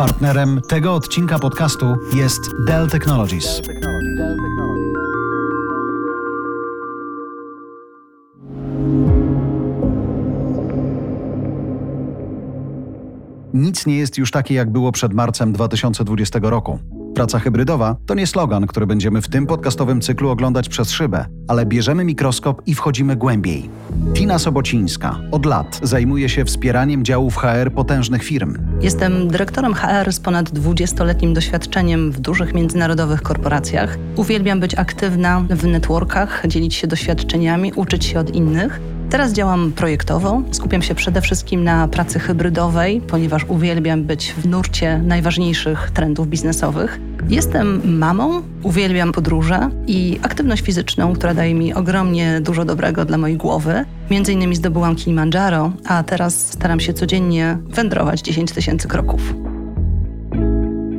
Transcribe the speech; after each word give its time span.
Partnerem 0.00 0.60
tego 0.68 0.94
odcinka 0.94 1.38
podcastu 1.38 1.96
jest 2.14 2.40
Dell 2.66 2.88
Technologies. 2.88 3.62
Nic 13.54 13.86
nie 13.86 13.98
jest 13.98 14.18
już 14.18 14.30
takie, 14.30 14.54
jak 14.54 14.70
było 14.70 14.92
przed 14.92 15.12
marcem 15.12 15.52
2020 15.52 16.38
roku. 16.42 16.78
Praca 17.20 17.38
hybrydowa 17.38 17.96
to 18.06 18.14
nie 18.14 18.26
slogan, 18.26 18.66
który 18.66 18.86
będziemy 18.86 19.22
w 19.22 19.28
tym 19.28 19.46
podcastowym 19.46 20.00
cyklu 20.00 20.30
oglądać 20.30 20.68
przez 20.68 20.90
szybę, 20.90 21.26
ale 21.48 21.66
bierzemy 21.66 22.04
mikroskop 22.04 22.62
i 22.66 22.74
wchodzimy 22.74 23.16
głębiej. 23.16 23.70
Tina 24.14 24.38
Sobocińska 24.38 25.20
od 25.30 25.46
lat 25.46 25.80
zajmuje 25.82 26.28
się 26.28 26.44
wspieraniem 26.44 27.04
działów 27.04 27.36
HR 27.36 27.72
potężnych 27.72 28.22
firm. 28.22 28.58
Jestem 28.80 29.28
dyrektorem 29.28 29.74
HR 29.74 30.12
z 30.12 30.20
ponad 30.20 30.50
20-letnim 30.50 31.32
doświadczeniem 31.32 32.12
w 32.12 32.20
dużych 32.20 32.54
międzynarodowych 32.54 33.22
korporacjach. 33.22 33.98
Uwielbiam 34.16 34.60
być 34.60 34.74
aktywna 34.74 35.44
w 35.50 35.64
networkach, 35.66 36.42
dzielić 36.46 36.74
się 36.74 36.86
doświadczeniami, 36.86 37.72
uczyć 37.72 38.04
się 38.04 38.20
od 38.20 38.34
innych. 38.34 38.80
Teraz 39.10 39.32
działam 39.32 39.72
projektowo. 39.72 40.42
Skupiam 40.50 40.82
się 40.82 40.94
przede 40.94 41.20
wszystkim 41.20 41.64
na 41.64 41.88
pracy 41.88 42.18
hybrydowej, 42.18 43.00
ponieważ 43.00 43.44
uwielbiam 43.48 44.04
być 44.04 44.32
w 44.32 44.46
nurcie 44.46 44.98
najważniejszych 44.98 45.90
trendów 45.90 46.28
biznesowych. 46.28 47.00
Jestem 47.28 47.98
mamą, 47.98 48.42
uwielbiam 48.62 49.12
podróże 49.12 49.70
i 49.86 50.18
aktywność 50.22 50.62
fizyczną, 50.62 51.12
która 51.12 51.34
daje 51.34 51.54
mi 51.54 51.74
ogromnie 51.74 52.40
dużo 52.40 52.64
dobrego 52.64 53.04
dla 53.04 53.18
mojej 53.18 53.36
głowy. 53.36 53.84
Między 54.10 54.32
innymi 54.32 54.56
zdobyłam 54.56 54.96
Kilimandżaro, 54.96 55.72
a 55.86 56.02
teraz 56.02 56.52
staram 56.52 56.80
się 56.80 56.92
codziennie 56.92 57.58
wędrować 57.68 58.20
10 58.20 58.52
tysięcy 58.52 58.88
kroków. 58.88 59.34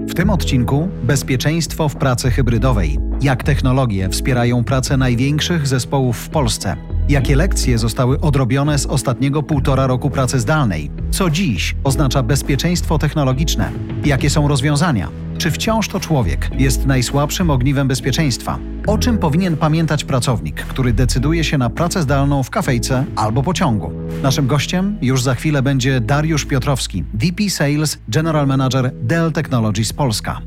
W 0.08 0.14
tym 0.14 0.30
odcinku 0.30 0.88
bezpieczeństwo 1.04 1.90
w 1.90 1.96
pracy 1.96 2.32
hybrydowej. 2.32 3.00
Jak 3.22 3.44
technologie 3.44 4.10
wspierają 4.10 4.64
pracę 4.64 4.98
największych 4.98 5.68
zespołów 5.68 6.18
w 6.18 6.30
Polsce. 6.30 6.78
Jakie 7.10 7.36
lekcje 7.36 7.78
zostały 7.78 8.22
odrobione 8.22 8.80
z 8.80 8.86
ostatniego 8.86 9.44
półtora 9.44 9.88
roku 9.88 10.10
pracy 10.10 10.40
zdalnej? 10.40 10.92
Co 11.12 11.30
dziś 11.30 11.76
oznacza 11.84 12.24
bezpieczeństwo 12.24 12.98
technologiczne? 12.98 13.72
Jakie 14.06 14.30
są 14.30 14.48
rozwiązania? 14.48 15.10
Czy 15.38 15.52
wciąż 15.52 15.88
to 15.88 16.00
człowiek 16.00 16.50
jest 16.58 16.86
najsłabszym 16.86 17.50
ogniwem 17.50 17.88
bezpieczeństwa? 17.88 18.58
O 18.88 18.98
czym 18.98 19.18
powinien 19.18 19.58
pamiętać 19.58 20.04
pracownik, 20.04 20.56
który 20.56 20.94
decyduje 20.94 21.44
się 21.44 21.58
na 21.58 21.70
pracę 21.70 22.02
zdalną 22.02 22.44
w 22.44 22.50
kafejce 22.50 23.06
albo 23.16 23.44
pociągu? 23.44 23.92
Naszym 24.24 24.48
gościem 24.48 24.98
już 25.02 25.24
za 25.24 25.36
chwilę 25.36 25.62
będzie 25.62 26.02
Dariusz 26.02 26.46
Piotrowski, 26.46 27.04
VP 27.14 27.50
Sales 27.50 28.00
General 28.08 28.48
Manager 28.48 28.92
Dell 29.02 29.32
Technologies 29.32 29.94
Polska. 29.94 30.42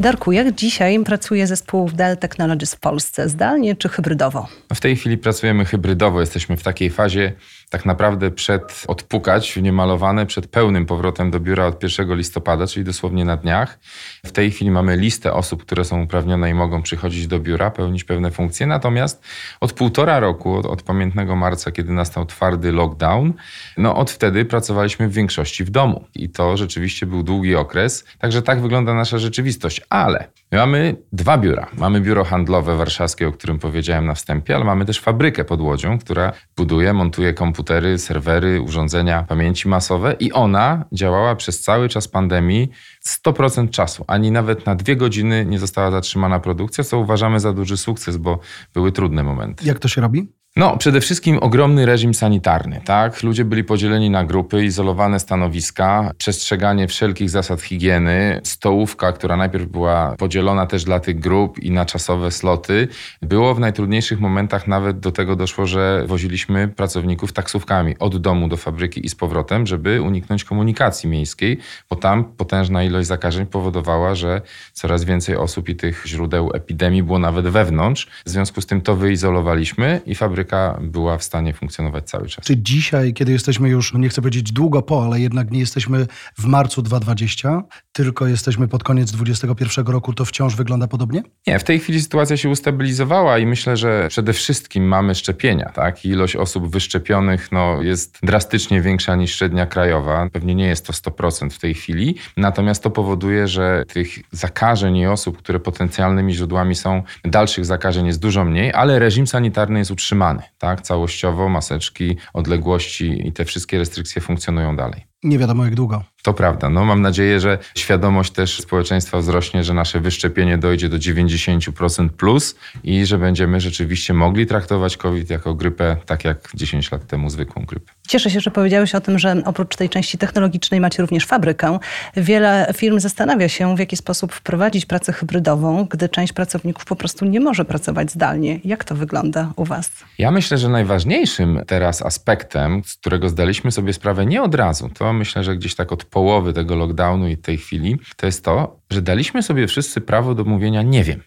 Darku, 0.00 0.32
jak 0.32 0.54
dzisiaj 0.54 1.04
pracuje 1.04 1.46
zespół 1.46 1.90
Dell 1.90 2.16
Technologies 2.16 2.74
w 2.74 2.80
Polsce? 2.80 3.28
Zdalnie 3.28 3.76
czy 3.76 3.88
hybrydowo? 3.88 4.48
W 4.74 4.80
tej 4.80 4.96
chwili 4.96 5.18
pracujemy 5.18 5.64
hybrydowo. 5.64 6.20
Jesteśmy 6.20 6.56
w 6.56 6.62
takiej 6.62 6.90
fazie, 6.90 7.32
tak 7.70 7.86
naprawdę 7.86 8.30
przed 8.30 8.84
odpukać 8.88 9.56
niemalowane 9.56 10.26
przed 10.26 10.46
pełnym 10.46 10.86
powrotem 10.86 11.30
do 11.30 11.40
biura 11.40 11.66
od 11.66 11.82
1 11.82 12.16
listopada, 12.16 12.66
czyli 12.66 12.84
dosłownie 12.84 13.24
na 13.24 13.36
dniach. 13.36 13.78
W 14.26 14.32
tej 14.32 14.50
chwili 14.50 14.70
mamy 14.70 14.96
listę 14.96 15.32
osób, 15.32 15.62
które 15.62 15.84
są 15.84 16.02
uprawnione 16.02 16.50
i 16.50 16.54
mogą 16.54 16.82
przychodzić 16.82 17.26
do 17.26 17.40
biura, 17.40 17.70
pełnić 17.70 18.04
pewne 18.04 18.30
funkcje. 18.30 18.66
Natomiast 18.66 19.24
od 19.60 19.72
półtora 19.72 20.20
roku, 20.20 20.56
od, 20.56 20.66
od 20.66 20.82
pamiętnego 20.82 21.36
marca, 21.36 21.70
kiedy 21.70 21.92
nastał 21.92 22.26
twardy 22.26 22.72
lockdown, 22.72 23.32
no 23.76 23.96
od 23.96 24.10
wtedy 24.10 24.44
pracowaliśmy 24.44 25.08
w 25.08 25.12
większości 25.12 25.64
w 25.64 25.70
domu. 25.70 26.04
I 26.14 26.28
to 26.30 26.56
rzeczywiście 26.56 27.06
był 27.06 27.22
długi 27.22 27.56
okres. 27.56 28.04
Także 28.18 28.42
tak 28.42 28.60
wygląda 28.60 28.94
nasza 28.94 29.18
rzeczywistość. 29.18 29.80
Ale 29.90 30.28
my 30.52 30.58
mamy 30.58 30.96
dwa 31.12 31.38
biura. 31.38 31.66
Mamy 31.78 32.00
biuro 32.00 32.24
handlowe 32.24 32.76
warszawskie, 32.76 33.28
o 33.28 33.32
którym 33.32 33.58
powiedziałem 33.58 34.06
na 34.06 34.14
wstępie, 34.14 34.54
ale 34.56 34.64
mamy 34.64 34.84
też 34.84 35.00
fabrykę 35.00 35.44
pod 35.44 35.60
Łodzią, 35.60 35.98
która 35.98 36.32
buduje, 36.56 36.92
montuje 36.92 37.34
komputery 37.34 37.59
komputery, 37.60 37.98
serwery, 37.98 38.60
urządzenia 38.62 39.22
pamięci 39.22 39.68
masowe 39.68 40.16
i 40.20 40.32
ona 40.32 40.84
działała 40.92 41.36
przez 41.36 41.60
cały 41.60 41.88
czas 41.88 42.08
pandemii 42.08 42.70
100% 43.06 43.70
czasu. 43.70 44.04
Ani 44.06 44.30
nawet 44.30 44.66
na 44.66 44.74
dwie 44.74 44.96
godziny 44.96 45.44
nie 45.44 45.58
została 45.58 45.90
zatrzymana 45.90 46.40
produkcja, 46.40 46.84
co 46.84 46.98
uważamy 46.98 47.40
za 47.40 47.52
duży 47.52 47.76
sukces, 47.76 48.16
bo 48.16 48.38
były 48.74 48.92
trudne 48.92 49.22
momenty. 49.22 49.66
Jak 49.66 49.78
to 49.78 49.88
się 49.88 50.00
robi? 50.00 50.32
No, 50.60 50.76
przede 50.76 51.00
wszystkim 51.00 51.38
ogromny 51.38 51.86
reżim 51.86 52.14
sanitarny, 52.14 52.80
tak? 52.84 53.22
Ludzie 53.22 53.44
byli 53.44 53.64
podzieleni 53.64 54.10
na 54.10 54.24
grupy, 54.24 54.64
izolowane 54.64 55.20
stanowiska, 55.20 56.12
przestrzeganie 56.18 56.88
wszelkich 56.88 57.30
zasad 57.30 57.60
higieny, 57.60 58.40
stołówka, 58.44 59.12
która 59.12 59.36
najpierw 59.36 59.66
była 59.66 60.14
podzielona 60.18 60.66
też 60.66 60.84
dla 60.84 61.00
tych 61.00 61.18
grup 61.18 61.58
i 61.58 61.70
na 61.70 61.86
czasowe 61.86 62.30
sloty. 62.30 62.88
Było 63.22 63.54
w 63.54 63.60
najtrudniejszych 63.60 64.20
momentach 64.20 64.68
nawet 64.68 65.00
do 65.00 65.12
tego 65.12 65.36
doszło, 65.36 65.66
że 65.66 66.04
woziliśmy 66.06 66.68
pracowników 66.68 67.32
taksówkami 67.32 67.98
od 67.98 68.16
domu 68.16 68.48
do 68.48 68.56
fabryki 68.56 69.06
i 69.06 69.08
z 69.08 69.14
powrotem, 69.14 69.66
żeby 69.66 70.02
uniknąć 70.02 70.44
komunikacji 70.44 71.08
miejskiej, 71.08 71.58
bo 71.90 71.96
tam 71.96 72.24
potężna 72.24 72.84
ilość 72.84 73.08
zakażeń 73.08 73.46
powodowała, 73.46 74.14
że 74.14 74.40
coraz 74.72 75.04
więcej 75.04 75.36
osób 75.36 75.68
i 75.68 75.76
tych 75.76 76.06
źródeł 76.06 76.50
epidemii 76.54 77.02
było 77.02 77.18
nawet 77.18 77.48
wewnątrz. 77.48 78.08
W 78.26 78.30
związku 78.30 78.60
z 78.60 78.66
tym 78.66 78.80
to 78.80 78.96
wyizolowaliśmy 78.96 80.00
i 80.06 80.14
fabryka 80.14 80.49
była 80.80 81.18
w 81.18 81.24
stanie 81.24 81.54
funkcjonować 81.54 82.04
cały 82.04 82.28
czas. 82.28 82.44
Czy 82.44 82.56
dzisiaj, 82.56 83.14
kiedy 83.14 83.32
jesteśmy 83.32 83.68
już, 83.68 83.92
no 83.92 83.98
nie 83.98 84.08
chcę 84.08 84.22
powiedzieć 84.22 84.52
długo 84.52 84.82
po, 84.82 85.04
ale 85.04 85.20
jednak 85.20 85.50
nie 85.50 85.60
jesteśmy 85.60 86.06
w 86.38 86.44
marcu 86.44 86.82
2020, 86.82 87.62
tylko 87.92 88.26
jesteśmy 88.26 88.68
pod 88.68 88.84
koniec 88.84 89.12
2021 89.12 89.86
roku, 89.86 90.12
to 90.12 90.24
wciąż 90.24 90.56
wygląda 90.56 90.88
podobnie? 90.88 91.22
Nie, 91.46 91.58
w 91.58 91.64
tej 91.64 91.78
chwili 91.78 92.02
sytuacja 92.02 92.36
się 92.36 92.48
ustabilizowała 92.48 93.38
i 93.38 93.46
myślę, 93.46 93.76
że 93.76 94.06
przede 94.08 94.32
wszystkim 94.32 94.84
mamy 94.88 95.14
szczepienia. 95.14 95.70
Tak? 95.74 96.04
Ilość 96.04 96.36
osób 96.36 96.70
wyszczepionych 96.70 97.52
no, 97.52 97.82
jest 97.82 98.18
drastycznie 98.22 98.80
większa 98.80 99.16
niż 99.16 99.34
średnia 99.34 99.66
krajowa. 99.66 100.28
Pewnie 100.32 100.54
nie 100.54 100.66
jest 100.66 100.86
to 100.86 100.92
100% 100.92 101.50
w 101.50 101.58
tej 101.58 101.74
chwili, 101.74 102.14
natomiast 102.36 102.82
to 102.82 102.90
powoduje, 102.90 103.48
że 103.48 103.84
tych 103.88 104.08
zakażeń 104.32 104.96
i 104.96 105.06
osób, 105.06 105.38
które 105.38 105.60
potencjalnymi 105.60 106.34
źródłami 106.34 106.74
są 106.74 107.02
dalszych 107.24 107.64
zakażeń 107.64 108.06
jest 108.06 108.20
dużo 108.20 108.44
mniej, 108.44 108.72
ale 108.72 108.98
reżim 108.98 109.26
sanitarny 109.26 109.78
jest 109.78 109.90
utrzymany 109.90 110.29
tak? 110.58 110.80
Całościowo 110.80 111.48
maseczki, 111.48 112.16
odległości 112.32 113.28
i 113.28 113.32
te 113.32 113.44
wszystkie 113.44 113.78
restrykcje 113.78 114.22
funkcjonują 114.22 114.76
dalej. 114.76 115.09
Nie 115.22 115.38
wiadomo 115.38 115.64
jak 115.64 115.74
długo. 115.74 116.04
To 116.22 116.34
prawda. 116.34 116.68
No, 116.68 116.84
mam 116.84 117.02
nadzieję, 117.02 117.40
że 117.40 117.58
świadomość 117.74 118.32
też 118.32 118.60
społeczeństwa 118.60 119.18
wzrośnie, 119.18 119.64
że 119.64 119.74
nasze 119.74 120.00
wyszczepienie 120.00 120.58
dojdzie 120.58 120.88
do 120.88 120.96
90% 120.96 122.08
plus 122.08 122.56
i 122.84 123.06
że 123.06 123.18
będziemy 123.18 123.60
rzeczywiście 123.60 124.14
mogli 124.14 124.46
traktować 124.46 124.96
COVID 124.96 125.30
jako 125.30 125.54
grypę, 125.54 125.96
tak 126.06 126.24
jak 126.24 126.48
10 126.54 126.92
lat 126.92 127.06
temu 127.06 127.30
zwykłą 127.30 127.64
grypę. 127.64 127.92
Cieszę 128.08 128.30
się, 128.30 128.40
że 128.40 128.50
powiedziałeś 128.50 128.94
o 128.94 129.00
tym, 129.00 129.18
że 129.18 129.42
oprócz 129.44 129.76
tej 129.76 129.88
części 129.88 130.18
technologicznej 130.18 130.80
macie 130.80 131.02
również 131.02 131.26
fabrykę. 131.26 131.78
Wiele 132.16 132.72
firm 132.76 133.00
zastanawia 133.00 133.48
się, 133.48 133.76
w 133.76 133.78
jaki 133.78 133.96
sposób 133.96 134.32
wprowadzić 134.32 134.86
pracę 134.86 135.12
hybrydową, 135.12 135.86
gdy 135.90 136.08
część 136.08 136.32
pracowników 136.32 136.84
po 136.84 136.96
prostu 136.96 137.24
nie 137.24 137.40
może 137.40 137.64
pracować 137.64 138.10
zdalnie. 138.10 138.60
Jak 138.64 138.84
to 138.84 138.94
wygląda 138.94 139.52
u 139.56 139.64
Was? 139.64 139.90
Ja 140.18 140.30
myślę, 140.30 140.58
że 140.58 140.68
najważniejszym 140.68 141.60
teraz 141.66 142.02
aspektem, 142.02 142.82
z 142.84 142.94
którego 142.94 143.28
zdaliśmy 143.28 143.72
sobie 143.72 143.92
sprawę 143.92 144.26
nie 144.26 144.42
od 144.42 144.54
razu, 144.54 144.90
to 144.94 145.09
myślę, 145.12 145.44
że 145.44 145.56
gdzieś 145.56 145.74
tak 145.74 145.92
od 145.92 146.04
połowy 146.04 146.52
tego 146.52 146.76
lockdownu 146.76 147.28
i 147.28 147.36
tej 147.36 147.56
chwili, 147.56 147.98
to 148.16 148.26
jest 148.26 148.44
to, 148.44 148.80
że 148.90 149.02
daliśmy 149.02 149.42
sobie 149.42 149.66
wszyscy 149.66 150.00
prawo 150.00 150.34
do 150.34 150.44
mówienia 150.44 150.82
nie 150.82 151.04
wiem 151.04 151.22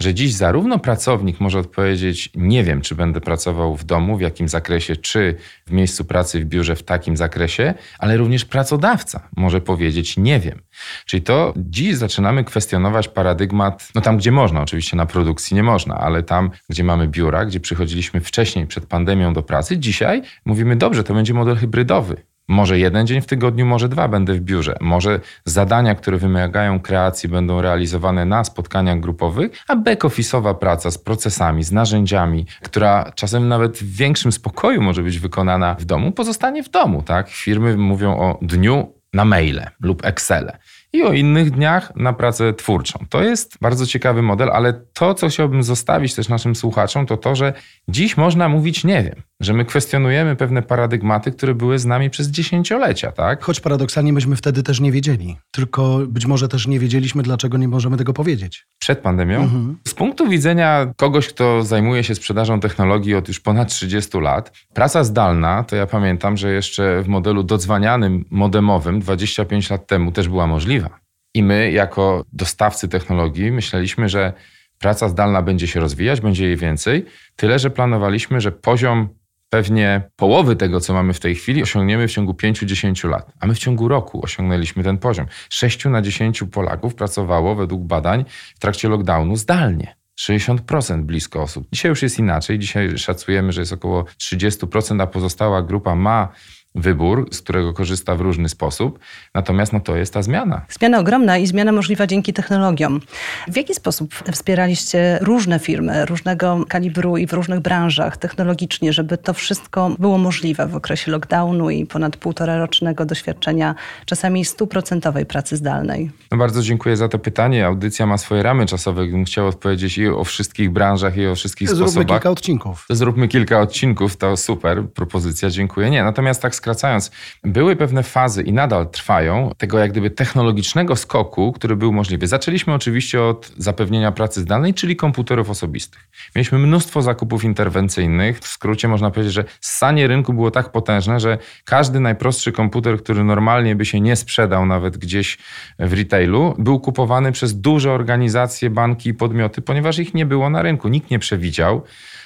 że 0.00 0.14
dziś 0.14 0.32
zarówno 0.32 0.78
pracownik 0.78 1.40
może 1.40 1.58
odpowiedzieć: 1.58 2.30
Nie 2.34 2.64
wiem, 2.64 2.80
czy 2.80 2.94
będę 2.94 3.20
pracował 3.20 3.76
w 3.76 3.84
domu, 3.84 4.16
w 4.16 4.20
jakim 4.20 4.48
zakresie, 4.48 4.96
czy 4.96 5.36
w 5.66 5.72
miejscu 5.72 6.04
pracy, 6.04 6.40
w 6.40 6.44
biurze, 6.44 6.76
w 6.76 6.82
takim 6.82 7.16
zakresie, 7.16 7.74
ale 7.98 8.16
również 8.16 8.44
pracodawca 8.44 9.28
może 9.36 9.60
powiedzieć: 9.60 10.16
Nie 10.16 10.40
wiem. 10.40 10.62
Czyli 11.06 11.22
to 11.22 11.54
dziś 11.56 11.96
zaczynamy 11.96 12.44
kwestionować 12.44 13.08
paradygmat, 13.08 13.88
no 13.94 14.00
tam, 14.00 14.16
gdzie 14.16 14.32
można, 14.32 14.62
oczywiście 14.62 14.96
na 14.96 15.06
produkcji 15.06 15.54
nie 15.54 15.62
można, 15.62 15.94
ale 15.94 16.22
tam, 16.22 16.50
gdzie 16.68 16.84
mamy 16.84 17.08
biura, 17.08 17.44
gdzie 17.44 17.60
przychodziliśmy 17.60 18.20
wcześniej 18.20 18.66
przed 18.66 18.86
pandemią 18.86 19.32
do 19.32 19.42
pracy, 19.42 19.78
dzisiaj 19.78 20.22
mówimy: 20.44 20.76
Dobrze, 20.76 21.04
to 21.04 21.14
będzie 21.14 21.34
model 21.34 21.56
hybrydowy. 21.56 22.33
Może 22.48 22.78
jeden 22.78 23.06
dzień 23.06 23.20
w 23.20 23.26
tygodniu, 23.26 23.66
może 23.66 23.88
dwa 23.88 24.08
będę 24.08 24.34
w 24.34 24.40
biurze. 24.40 24.76
Może 24.80 25.20
zadania, 25.44 25.94
które 25.94 26.18
wymagają 26.18 26.80
kreacji, 26.80 27.28
będą 27.28 27.60
realizowane 27.60 28.24
na 28.24 28.44
spotkaniach 28.44 29.00
grupowych, 29.00 29.50
a 29.68 29.76
back-office'owa 29.76 30.54
praca 30.54 30.90
z 30.90 30.98
procesami, 30.98 31.64
z 31.64 31.72
narzędziami, 31.72 32.46
która 32.62 33.12
czasem 33.14 33.48
nawet 33.48 33.78
w 33.78 33.96
większym 33.96 34.32
spokoju 34.32 34.82
może 34.82 35.02
być 35.02 35.18
wykonana 35.18 35.76
w 35.78 35.84
domu, 35.84 36.12
pozostanie 36.12 36.62
w 36.62 36.68
domu. 36.68 37.02
Tak? 37.02 37.28
Firmy 37.28 37.76
mówią 37.76 38.16
o 38.16 38.38
dniu 38.42 38.92
na 39.12 39.24
maile 39.24 39.66
lub 39.80 40.04
Excele. 40.04 40.58
i 40.92 41.02
o 41.02 41.12
innych 41.12 41.50
dniach 41.50 41.96
na 41.96 42.12
pracę 42.12 42.52
twórczą. 42.52 43.04
To 43.08 43.22
jest 43.22 43.58
bardzo 43.60 43.86
ciekawy 43.86 44.22
model, 44.22 44.50
ale 44.52 44.72
to, 44.72 45.14
co 45.14 45.28
chciałbym 45.28 45.62
zostawić 45.62 46.14
też 46.14 46.28
naszym 46.28 46.54
słuchaczom, 46.54 47.06
to 47.06 47.16
to, 47.16 47.34
że 47.34 47.52
dziś 47.88 48.16
można 48.16 48.48
mówić 48.48 48.84
nie 48.84 49.02
wiem 49.02 49.22
że 49.40 49.52
my 49.54 49.64
kwestionujemy 49.64 50.36
pewne 50.36 50.62
paradygmaty, 50.62 51.32
które 51.32 51.54
były 51.54 51.78
z 51.78 51.84
nami 51.84 52.10
przez 52.10 52.28
dziesięciolecia, 52.28 53.12
tak? 53.12 53.44
Choć 53.44 53.60
paradoksalnie 53.60 54.12
myśmy 54.12 54.36
wtedy 54.36 54.62
też 54.62 54.80
nie 54.80 54.92
wiedzieli. 54.92 55.36
Tylko 55.50 56.00
być 56.08 56.26
może 56.26 56.48
też 56.48 56.66
nie 56.66 56.80
wiedzieliśmy, 56.80 57.22
dlaczego 57.22 57.58
nie 57.58 57.68
możemy 57.68 57.96
tego 57.96 58.12
powiedzieć. 58.12 58.66
Przed 58.78 58.98
pandemią? 58.98 59.42
Mhm. 59.42 59.78
Z 59.88 59.94
punktu 59.94 60.28
widzenia 60.28 60.92
kogoś, 60.96 61.28
kto 61.28 61.62
zajmuje 61.62 62.04
się 62.04 62.14
sprzedażą 62.14 62.60
technologii 62.60 63.14
od 63.14 63.28
już 63.28 63.40
ponad 63.40 63.68
30 63.68 64.18
lat, 64.18 64.52
praca 64.74 65.04
zdalna, 65.04 65.64
to 65.64 65.76
ja 65.76 65.86
pamiętam, 65.86 66.36
że 66.36 66.52
jeszcze 66.52 67.02
w 67.02 67.08
modelu 67.08 67.42
dodzwanianym, 67.42 68.24
modemowym 68.30 69.00
25 69.00 69.70
lat 69.70 69.86
temu 69.86 70.12
też 70.12 70.28
była 70.28 70.46
możliwa. 70.46 70.98
I 71.34 71.42
my, 71.42 71.72
jako 71.72 72.24
dostawcy 72.32 72.88
technologii, 72.88 73.52
myśleliśmy, 73.52 74.08
że 74.08 74.32
praca 74.78 75.08
zdalna 75.08 75.42
będzie 75.42 75.66
się 75.66 75.80
rozwijać, 75.80 76.20
będzie 76.20 76.46
jej 76.46 76.56
więcej, 76.56 77.04
tyle 77.36 77.58
że 77.58 77.70
planowaliśmy, 77.70 78.40
że 78.40 78.52
poziom 78.52 79.08
pewnie 79.54 80.10
połowy 80.16 80.56
tego, 80.56 80.80
co 80.80 80.94
mamy 80.94 81.12
w 81.12 81.20
tej 81.20 81.34
chwili, 81.34 81.62
osiągniemy 81.62 82.08
w 82.08 82.12
ciągu 82.12 82.32
5-10 82.32 83.08
lat. 83.08 83.32
A 83.40 83.46
my 83.46 83.54
w 83.54 83.58
ciągu 83.58 83.88
roku 83.88 84.20
osiągnęliśmy 84.24 84.82
ten 84.82 84.98
poziom. 84.98 85.26
6 85.50 85.84
na 85.84 86.02
10 86.02 86.44
Polaków 86.52 86.94
pracowało 86.94 87.54
według 87.54 87.82
badań 87.82 88.24
w 88.56 88.58
trakcie 88.58 88.88
lockdownu 88.88 89.36
zdalnie. 89.36 89.96
60% 90.20 91.02
blisko 91.02 91.42
osób. 91.42 91.66
Dzisiaj 91.72 91.90
już 91.90 92.02
jest 92.02 92.18
inaczej. 92.18 92.58
Dzisiaj 92.58 92.98
szacujemy, 92.98 93.52
że 93.52 93.60
jest 93.60 93.72
około 93.72 94.02
30%, 94.02 95.02
a 95.02 95.06
pozostała 95.06 95.62
grupa 95.62 95.94
ma 95.94 96.28
wybór, 96.74 97.28
z 97.32 97.40
którego 97.40 97.72
korzysta 97.72 98.14
w 98.14 98.20
różny 98.20 98.48
sposób. 98.48 98.98
Natomiast 99.34 99.72
no, 99.72 99.80
to 99.80 99.96
jest 99.96 100.14
ta 100.14 100.22
zmiana. 100.22 100.62
Zmiana 100.68 100.98
ogromna 100.98 101.38
i 101.38 101.46
zmiana 101.46 101.72
możliwa 101.72 102.06
dzięki 102.06 102.32
technologiom. 102.32 103.00
W 103.48 103.56
jaki 103.56 103.74
sposób 103.74 104.14
wspieraliście 104.32 105.18
różne 105.22 105.58
firmy, 105.58 106.06
różnego 106.06 106.64
kalibru 106.68 107.16
i 107.16 107.26
w 107.26 107.32
różnych 107.32 107.60
branżach 107.60 108.16
technologicznie, 108.16 108.92
żeby 108.92 109.18
to 109.18 109.34
wszystko 109.34 109.90
było 109.98 110.18
możliwe 110.18 110.66
w 110.66 110.76
okresie 110.76 111.10
lockdownu 111.10 111.70
i 111.70 111.86
ponad 111.86 112.16
półtora 112.16 112.58
rocznego 112.58 113.04
doświadczenia, 113.04 113.74
czasami 114.06 114.44
stuprocentowej 114.44 115.26
pracy 115.26 115.56
zdalnej? 115.56 116.10
No 116.32 116.38
bardzo 116.38 116.62
dziękuję 116.62 116.96
za 116.96 117.08
to 117.08 117.18
pytanie. 117.18 117.66
Audycja 117.66 118.06
ma 118.06 118.18
swoje 118.18 118.42
ramy 118.42 118.66
czasowe. 118.66 119.02
Gdybym 119.06 119.24
chciał 119.24 119.46
odpowiedzieć 119.46 119.98
i 119.98 120.08
o 120.08 120.24
wszystkich 120.24 120.70
branżach, 120.70 121.16
i 121.16 121.26
o 121.26 121.34
wszystkich 121.34 121.68
Zróbmy 121.68 121.84
sposobach. 121.84 122.06
Zróbmy 122.06 122.14
kilka 122.14 122.30
odcinków. 122.30 122.86
Zróbmy 122.90 123.28
kilka 123.28 123.60
odcinków, 123.60 124.16
to 124.16 124.36
super 124.36 124.82
propozycja, 124.94 125.50
dziękuję. 125.50 125.90
Nie, 125.90 126.04
natomiast 126.04 126.42
tak 126.42 126.54
skracając, 126.64 127.10
były 127.42 127.76
pewne 127.76 128.02
fazy 128.02 128.42
i 128.42 128.52
nadal 128.52 128.90
trwają 128.90 129.50
tego 129.58 129.78
jak 129.78 129.90
gdyby 129.90 130.10
technologicznego 130.10 130.96
skoku, 130.96 131.52
który 131.52 131.76
był 131.76 131.92
możliwy. 131.92 132.26
Zaczęliśmy 132.26 132.74
oczywiście 132.74 133.22
od 133.22 133.52
zapewnienia 133.58 134.12
pracy 134.12 134.40
zdalnej, 134.40 134.74
czyli 134.74 134.96
komputerów 134.96 135.50
osobistych. 135.50 136.08
Mieliśmy 136.36 136.58
mnóstwo 136.58 137.02
zakupów 137.02 137.44
interwencyjnych. 137.44 138.38
W 138.38 138.48
skrócie 138.48 138.88
można 138.88 139.10
powiedzieć, 139.10 139.32
że 139.32 139.44
ssanie 139.60 140.06
rynku 140.06 140.32
było 140.32 140.50
tak 140.50 140.72
potężne, 140.72 141.20
że 141.20 141.38
każdy 141.64 142.00
najprostszy 142.00 142.52
komputer, 142.52 143.02
który 143.02 143.24
normalnie 143.24 143.76
by 143.76 143.84
się 143.84 144.00
nie 144.00 144.16
sprzedał 144.16 144.66
nawet 144.66 144.98
gdzieś 144.98 145.38
w 145.78 145.92
retailu, 145.92 146.54
był 146.58 146.80
kupowany 146.80 147.32
przez 147.32 147.60
duże 147.60 147.92
organizacje, 147.92 148.70
banki 148.70 149.08
i 149.10 149.14
podmioty, 149.14 149.62
ponieważ 149.62 149.98
ich 149.98 150.14
nie 150.14 150.26
było 150.26 150.50
na 150.50 150.62
rynku. 150.62 150.88
Nikt 150.88 151.10
nie 151.10 151.18
przewidział, 151.18 151.82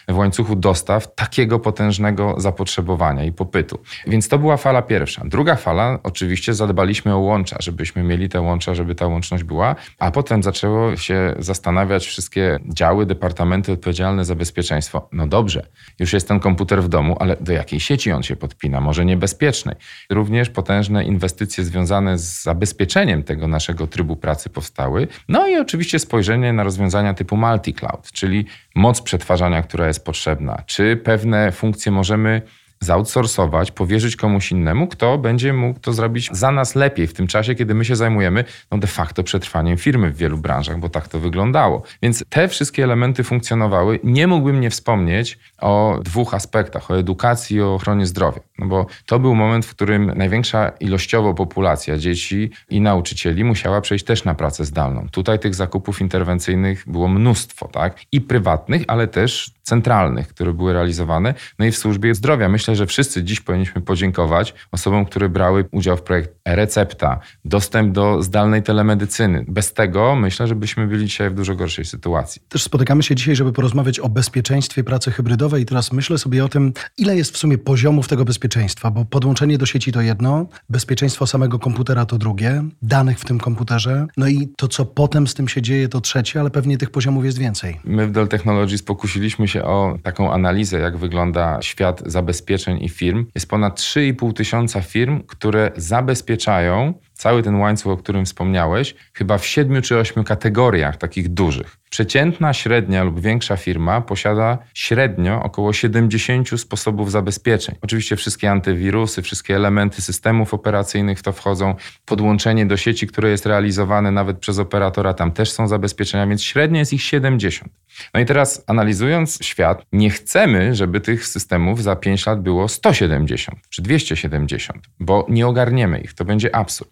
w 0.08 0.18
łańcuchu 0.18 0.56
dostaw 0.56 1.14
takiego 1.14 1.58
potężnego 1.58 2.34
zapotrzebowania 2.38 3.24
i 3.24 3.32
popytu. 3.32 3.78
Więc 4.06 4.28
to 4.28 4.38
była 4.38 4.56
fala 4.56 4.82
pierwsza. 4.82 5.22
Druga 5.24 5.56
fala, 5.56 5.98
oczywiście 6.02 6.54
zadbaliśmy 6.54 7.14
o 7.14 7.18
łącza, 7.18 7.56
żebyśmy 7.60 8.02
mieli 8.02 8.28
te 8.28 8.40
łącza, 8.40 8.74
żeby 8.74 8.94
ta 8.94 9.06
łączność 9.06 9.44
była, 9.44 9.76
a 9.98 10.10
potem 10.10 10.42
zaczęło 10.42 10.96
się 10.96 11.34
zastanawiać 11.38 12.06
wszystkie 12.06 12.58
działy, 12.68 13.06
departamenty 13.06 13.72
odpowiedzialne 13.72 14.24
za 14.24 14.34
bezpieczeństwo. 14.34 15.08
No 15.12 15.26
dobrze, 15.26 15.66
już 15.98 16.12
jest 16.12 16.28
ten 16.28 16.40
komputer 16.40 16.82
w 16.82 16.88
domu, 16.88 17.16
ale 17.20 17.36
do 17.40 17.52
jakiej 17.52 17.80
sieci 17.80 18.12
on 18.12 18.22
się 18.22 18.36
podpina? 18.36 18.80
Może 18.80 19.04
niebezpiecznej. 19.04 19.76
Również 20.10 20.50
potężne 20.50 21.04
inwestycje 21.04 21.64
związane 21.64 22.18
z 22.18 22.42
zabezpieczeniem 22.42 23.22
tego 23.22 23.48
naszego 23.48 23.86
trybu 23.86 24.16
pracy 24.16 24.50
powstały. 24.50 25.08
No 25.28 25.48
i 25.48 25.56
oczywiście 25.56 25.98
spojrzenie 25.98 26.52
na 26.52 26.62
rozwiązania 26.62 27.14
typu 27.14 27.36
multi-cloud, 27.36 28.12
czyli 28.12 28.46
moc 28.74 29.02
przetwarzania, 29.02 29.62
która 29.62 29.86
jest 29.86 29.97
potrzebna, 30.04 30.62
czy 30.66 30.96
pewne 30.96 31.52
funkcje 31.52 31.92
możemy 31.92 32.42
zoutsourcować, 32.80 33.70
powierzyć 33.70 34.16
komuś 34.16 34.52
innemu, 34.52 34.86
kto 34.86 35.18
będzie 35.18 35.52
mógł 35.52 35.80
to 35.80 35.92
zrobić 35.92 36.28
za 36.32 36.50
nas 36.50 36.74
lepiej 36.74 37.06
w 37.06 37.14
tym 37.14 37.26
czasie, 37.26 37.54
kiedy 37.54 37.74
my 37.74 37.84
się 37.84 37.96
zajmujemy 37.96 38.44
no 38.70 38.78
de 38.78 38.86
facto 38.86 39.22
przetrwaniem 39.22 39.76
firmy 39.76 40.10
w 40.10 40.16
wielu 40.16 40.38
branżach, 40.38 40.78
bo 40.78 40.88
tak 40.88 41.08
to 41.08 41.18
wyglądało. 41.18 41.82
Więc 42.02 42.24
te 42.28 42.48
wszystkie 42.48 42.84
elementy 42.84 43.24
funkcjonowały. 43.24 44.00
Nie 44.04 44.26
mógłbym 44.26 44.60
nie 44.60 44.70
wspomnieć 44.70 45.38
o 45.60 46.00
dwóch 46.04 46.34
aspektach, 46.34 46.90
o 46.90 46.98
edukacji 46.98 47.56
i 47.56 47.62
o 47.62 47.74
ochronie 47.74 48.06
zdrowia. 48.06 48.40
No 48.58 48.66
bo 48.66 48.86
to 49.06 49.18
był 49.18 49.34
moment, 49.34 49.66
w 49.66 49.70
którym 49.70 50.12
największa 50.16 50.72
ilościowo 50.80 51.34
populacja 51.34 51.98
dzieci 51.98 52.50
i 52.70 52.80
nauczycieli 52.80 53.44
musiała 53.44 53.80
przejść 53.80 54.04
też 54.04 54.24
na 54.24 54.34
pracę 54.34 54.64
zdalną. 54.64 55.06
Tutaj 55.10 55.38
tych 55.38 55.54
zakupów 55.54 56.00
interwencyjnych 56.00 56.84
było 56.86 57.08
mnóstwo, 57.08 57.68
tak? 57.68 58.00
I 58.12 58.20
prywatnych, 58.20 58.82
ale 58.88 59.06
też 59.06 59.50
centralnych, 59.62 60.28
które 60.28 60.52
były 60.52 60.72
realizowane. 60.72 61.34
No 61.58 61.66
i 61.66 61.70
w 61.70 61.78
służbie 61.78 62.14
zdrowia. 62.14 62.48
Myślę, 62.48 62.67
że 62.76 62.86
wszyscy 62.86 63.24
dziś 63.24 63.40
powinniśmy 63.40 63.80
podziękować 63.80 64.54
osobom, 64.72 65.04
które 65.04 65.28
brały 65.28 65.64
udział 65.72 65.96
w 65.96 66.02
projekcie 66.02 66.32
e-recepta, 66.44 67.20
dostęp 67.44 67.92
do 67.92 68.22
zdalnej 68.22 68.62
telemedycyny. 68.62 69.44
Bez 69.48 69.72
tego 69.72 70.14
myślę, 70.14 70.46
że 70.46 70.54
byśmy 70.54 70.86
byli 70.86 71.06
dzisiaj 71.06 71.30
w 71.30 71.34
dużo 71.34 71.54
gorszej 71.54 71.84
sytuacji. 71.84 72.42
Też 72.48 72.62
spotykamy 72.62 73.02
się 73.02 73.14
dzisiaj, 73.14 73.36
żeby 73.36 73.52
porozmawiać 73.52 74.00
o 74.00 74.08
bezpieczeństwie 74.08 74.84
pracy 74.84 75.10
hybrydowej 75.10 75.62
i 75.62 75.66
teraz 75.66 75.92
myślę 75.92 76.18
sobie 76.18 76.44
o 76.44 76.48
tym, 76.48 76.72
ile 76.98 77.16
jest 77.16 77.34
w 77.34 77.38
sumie 77.38 77.58
poziomów 77.58 78.08
tego 78.08 78.24
bezpieczeństwa, 78.24 78.90
bo 78.90 79.04
podłączenie 79.04 79.58
do 79.58 79.66
sieci 79.66 79.92
to 79.92 80.00
jedno, 80.00 80.46
bezpieczeństwo 80.68 81.26
samego 81.26 81.58
komputera 81.58 82.06
to 82.06 82.18
drugie, 82.18 82.64
danych 82.82 83.18
w 83.18 83.24
tym 83.24 83.38
komputerze, 83.38 84.06
no 84.16 84.28
i 84.28 84.48
to, 84.56 84.68
co 84.68 84.84
potem 84.84 85.26
z 85.26 85.34
tym 85.34 85.48
się 85.48 85.62
dzieje, 85.62 85.88
to 85.88 86.00
trzecie, 86.00 86.40
ale 86.40 86.50
pewnie 86.50 86.78
tych 86.78 86.90
poziomów 86.90 87.24
jest 87.24 87.38
więcej. 87.38 87.80
My 87.84 88.06
w 88.06 88.12
Dell 88.12 88.28
Technologies 88.28 88.82
pokusiliśmy 88.82 89.48
się 89.48 89.64
o 89.64 89.98
taką 90.02 90.32
analizę, 90.32 90.78
jak 90.78 90.96
wygląda 90.96 91.62
świat 91.62 92.02
zabezpieczeń 92.06 92.57
i 92.80 92.88
firm, 92.88 93.26
jest 93.34 93.48
ponad 93.48 93.80
3,5 93.80 94.32
tysiąca 94.32 94.80
firm, 94.80 95.22
które 95.22 95.72
zabezpieczają 95.76 96.94
cały 97.18 97.42
ten 97.42 97.54
łańcuch, 97.54 97.92
o 97.92 97.96
którym 97.96 98.24
wspomniałeś, 98.24 98.94
chyba 99.12 99.38
w 99.38 99.46
siedmiu 99.46 99.82
czy 99.82 99.98
ośmiu 99.98 100.24
kategoriach 100.24 100.96
takich 100.96 101.28
dużych. 101.28 101.76
Przeciętna, 101.90 102.52
średnia 102.52 103.04
lub 103.04 103.20
większa 103.20 103.56
firma 103.56 104.00
posiada 104.00 104.58
średnio 104.74 105.42
około 105.42 105.72
70 105.72 106.60
sposobów 106.60 107.10
zabezpieczeń. 107.10 107.74
Oczywiście 107.82 108.16
wszystkie 108.16 108.50
antywirusy, 108.50 109.22
wszystkie 109.22 109.56
elementy 109.56 110.02
systemów 110.02 110.54
operacyjnych 110.54 111.18
w 111.18 111.22
to 111.22 111.32
wchodzą, 111.32 111.74
podłączenie 112.04 112.66
do 112.66 112.76
sieci, 112.76 113.06
które 113.06 113.30
jest 113.30 113.46
realizowane 113.46 114.10
nawet 114.10 114.38
przez 114.38 114.58
operatora, 114.58 115.14
tam 115.14 115.32
też 115.32 115.50
są 115.50 115.68
zabezpieczenia, 115.68 116.26
więc 116.26 116.42
średnio 116.42 116.78
jest 116.78 116.92
ich 116.92 117.02
70. 117.02 117.72
No 118.14 118.20
i 118.20 118.26
teraz 118.26 118.64
analizując 118.66 119.38
świat, 119.42 119.86
nie 119.92 120.10
chcemy, 120.10 120.74
żeby 120.74 121.00
tych 121.00 121.26
systemów 121.26 121.82
za 121.82 121.96
5 121.96 122.26
lat 122.26 122.42
było 122.42 122.68
170 122.68 123.58
czy 123.68 123.82
270, 123.82 124.82
bo 125.00 125.26
nie 125.28 125.46
ogarniemy 125.46 126.00
ich. 126.00 126.14
To 126.14 126.24
będzie 126.24 126.56
absurd. 126.56 126.90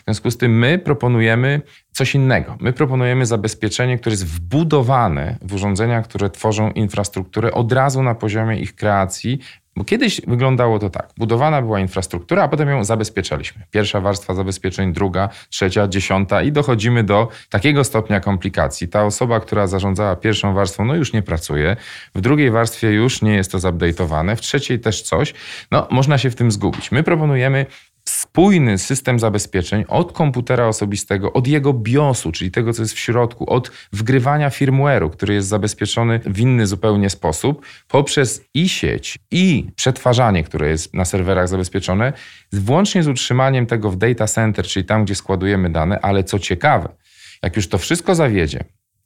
W 0.00 0.04
związku 0.04 0.30
z 0.30 0.36
tym 0.36 0.58
my 0.58 0.78
proponujemy 0.78 1.60
coś 1.92 2.14
innego. 2.14 2.56
My 2.60 2.72
proponujemy 2.72 3.26
zabezpieczenie, 3.26 3.98
które 3.98 4.12
jest 4.12 4.26
wbudowane 4.26 5.38
w 5.42 5.54
urządzenia, 5.54 6.02
które 6.02 6.30
tworzą 6.30 6.70
infrastrukturę 6.70 7.52
od 7.52 7.72
razu 7.72 8.02
na 8.02 8.14
poziomie 8.14 8.58
ich 8.60 8.74
kreacji, 8.74 9.38
bo 9.76 9.84
kiedyś 9.84 10.20
wyglądało 10.26 10.78
to 10.78 10.90
tak. 10.90 11.10
Budowana 11.16 11.62
była 11.62 11.80
infrastruktura, 11.80 12.42
a 12.42 12.48
potem 12.48 12.68
ją 12.68 12.84
zabezpieczaliśmy. 12.84 13.62
Pierwsza 13.70 14.00
warstwa 14.00 14.34
zabezpieczeń, 14.34 14.92
druga, 14.92 15.28
trzecia, 15.48 15.88
dziesiąta 15.88 16.42
i 16.42 16.52
dochodzimy 16.52 17.04
do 17.04 17.28
takiego 17.50 17.84
stopnia 17.84 18.20
komplikacji. 18.20 18.88
Ta 18.88 19.04
osoba, 19.04 19.40
która 19.40 19.66
zarządzała 19.66 20.16
pierwszą 20.16 20.54
warstwą, 20.54 20.84
no 20.84 20.94
już 20.94 21.12
nie 21.12 21.22
pracuje. 21.22 21.76
W 22.14 22.20
drugiej 22.20 22.50
warstwie 22.50 22.92
już 22.92 23.22
nie 23.22 23.34
jest 23.34 23.52
to 23.52 23.58
zupdate'owane. 23.58 24.36
W 24.36 24.40
trzeciej 24.40 24.80
też 24.80 25.02
coś. 25.02 25.34
No, 25.70 25.88
można 25.90 26.18
się 26.18 26.30
w 26.30 26.34
tym 26.34 26.50
zgubić. 26.50 26.92
My 26.92 27.02
proponujemy 27.02 27.66
spójny 28.36 28.78
system 28.78 29.18
zabezpieczeń 29.18 29.84
od 29.88 30.12
komputera 30.12 30.66
osobistego, 30.66 31.32
od 31.32 31.46
jego 31.46 31.72
BIOSu, 31.72 32.32
czyli 32.32 32.50
tego, 32.50 32.72
co 32.72 32.82
jest 32.82 32.94
w 32.94 32.98
środku, 32.98 33.50
od 33.50 33.70
wgrywania 33.92 34.48
firmware'u, 34.48 35.10
który 35.10 35.34
jest 35.34 35.48
zabezpieczony 35.48 36.20
w 36.26 36.40
inny 36.40 36.66
zupełnie 36.66 37.10
sposób, 37.10 37.66
poprzez 37.88 38.44
i 38.54 38.68
sieć, 38.68 39.18
i 39.30 39.66
przetwarzanie, 39.76 40.44
które 40.44 40.68
jest 40.68 40.94
na 40.94 41.04
serwerach 41.04 41.48
zabezpieczone, 41.48 42.12
włącznie 42.52 43.02
z 43.02 43.08
utrzymaniem 43.08 43.66
tego 43.66 43.90
w 43.90 43.96
data 43.96 44.26
center, 44.26 44.64
czyli 44.64 44.86
tam, 44.86 45.04
gdzie 45.04 45.14
składujemy 45.14 45.70
dane, 45.70 46.00
ale 46.00 46.24
co 46.24 46.38
ciekawe, 46.38 46.88
jak 47.42 47.56
już 47.56 47.68
to 47.68 47.78
wszystko 47.78 48.14
zawiedzie, 48.14 48.64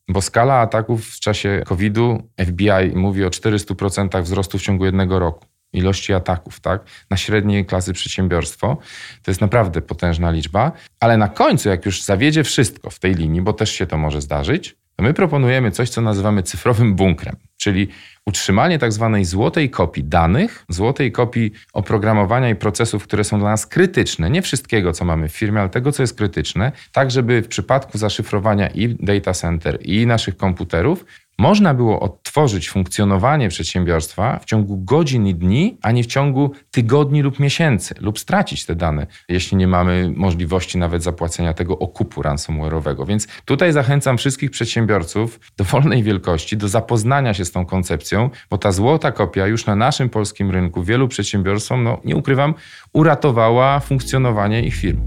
bo 0.08 0.20
skala 0.20 0.54
ataków 0.54 1.06
w 1.06 1.20
czasie 1.20 1.62
COVID-u 1.66 2.22
FBI 2.46 2.96
mówi 2.96 3.25
o 3.25 3.28
400% 3.28 4.22
wzrostu 4.22 4.58
w 4.58 4.62
ciągu 4.62 4.84
jednego 4.84 5.18
roku. 5.18 5.50
Ilości 5.73 6.15
ataków, 6.15 6.61
tak? 6.61 6.85
Na 7.11 7.17
średniej 7.17 7.67
klasy 7.67 7.93
przedsiębiorstwo. 7.93 8.79
To 9.23 9.31
jest 9.31 9.41
naprawdę 9.41 9.83
potężna 9.83 10.31
liczba, 10.31 10.73
ale 11.00 11.17
na 11.17 11.29
końcu, 11.29 11.69
jak 11.69 11.87
już 11.87 12.03
zawiedzie 12.03 12.45
wszystko 12.45 12.91
w 12.91 12.99
tej 12.99 13.15
linii, 13.15 13.43
bo 13.43 13.53
też 13.53 13.71
się 13.71 13.87
to 13.87 13.99
może 13.99 14.21
zdarzyć, 14.21 14.77
to 15.00 15.05
my 15.05 15.15
proponujemy 15.15 15.71
coś, 15.71 15.91
co 15.91 16.00
nazywamy 16.00 16.43
cyfrowym 16.43 16.95
bunkrem, 16.95 17.37
czyli 17.57 17.89
utrzymanie 18.27 18.79
tak 18.79 18.93
zwanej 18.93 19.25
złotej 19.25 19.71
kopii 19.71 20.05
danych, 20.05 20.65
złotej 20.69 21.12
kopii 21.12 21.53
oprogramowania 21.73 22.50
i 22.50 22.55
procesów, 22.55 23.05
które 23.05 23.25
są 23.25 23.39
dla 23.39 23.50
nas 23.50 23.67
krytyczne, 23.67 24.31
nie 24.31 24.43
wszystkiego, 24.43 24.93
co 24.93 25.05
mamy 25.05 25.29
w 25.29 25.33
firmie, 25.33 25.61
ale 25.61 25.69
tego, 25.69 25.93
co 25.93 26.03
jest 26.03 26.17
krytyczne, 26.17 26.73
tak 26.93 27.11
żeby 27.11 27.43
w 27.43 27.49
przypadku 27.49 27.99
zaszyfrowania 27.99 28.69
i 28.69 28.89
data 28.89 29.33
center, 29.33 29.79
i 29.83 30.07
naszych 30.07 30.37
komputerów 30.37 31.05
można 31.40 31.75
było 31.75 32.00
odtworzyć 32.00 32.70
funkcjonowanie 32.70 33.49
przedsiębiorstwa 33.49 34.38
w 34.38 34.44
ciągu 34.44 34.85
godzin 34.85 35.26
i 35.26 35.35
dni, 35.35 35.78
a 35.82 35.92
nie 35.92 36.02
w 36.02 36.06
ciągu 36.06 36.52
tygodni 36.70 37.23
lub 37.23 37.38
miesięcy, 37.38 37.94
lub 38.00 38.18
stracić 38.18 38.66
te 38.66 38.75
dane, 38.75 39.06
jeśli 39.28 39.56
nie 39.56 39.66
mamy 39.66 40.12
możliwości 40.16 40.78
nawet 40.78 41.02
zapłacenia 41.02 41.54
tego 41.54 41.78
okupu 41.78 42.23
ransomware'owego. 42.23 43.06
Więc 43.06 43.28
tutaj 43.44 43.73
zachęcam 43.73 44.18
wszystkich 44.18 44.50
przedsiębiorców 44.50 45.40
dowolnej 45.56 46.02
wielkości 46.02 46.56
do 46.56 46.68
zapoznania 46.68 47.35
się 47.35 47.44
z 47.44 47.52
tą 47.52 47.66
koncepcją, 47.66 48.30
bo 48.50 48.59
ta 48.59 48.73
złota 48.73 49.12
kopia 49.12 49.47
już 49.47 49.66
na 49.66 49.76
naszym 49.76 50.09
polskim 50.09 50.50
rynku 50.50 50.82
wielu 50.82 51.09
przedsiębiorstwom, 51.09 51.85
no 51.85 52.00
nie 52.04 52.16
ukrywam, 52.16 52.54
uratowała 52.92 53.80
funkcjonowanie 53.80 54.62
ich 54.62 54.75
firm. 54.75 55.00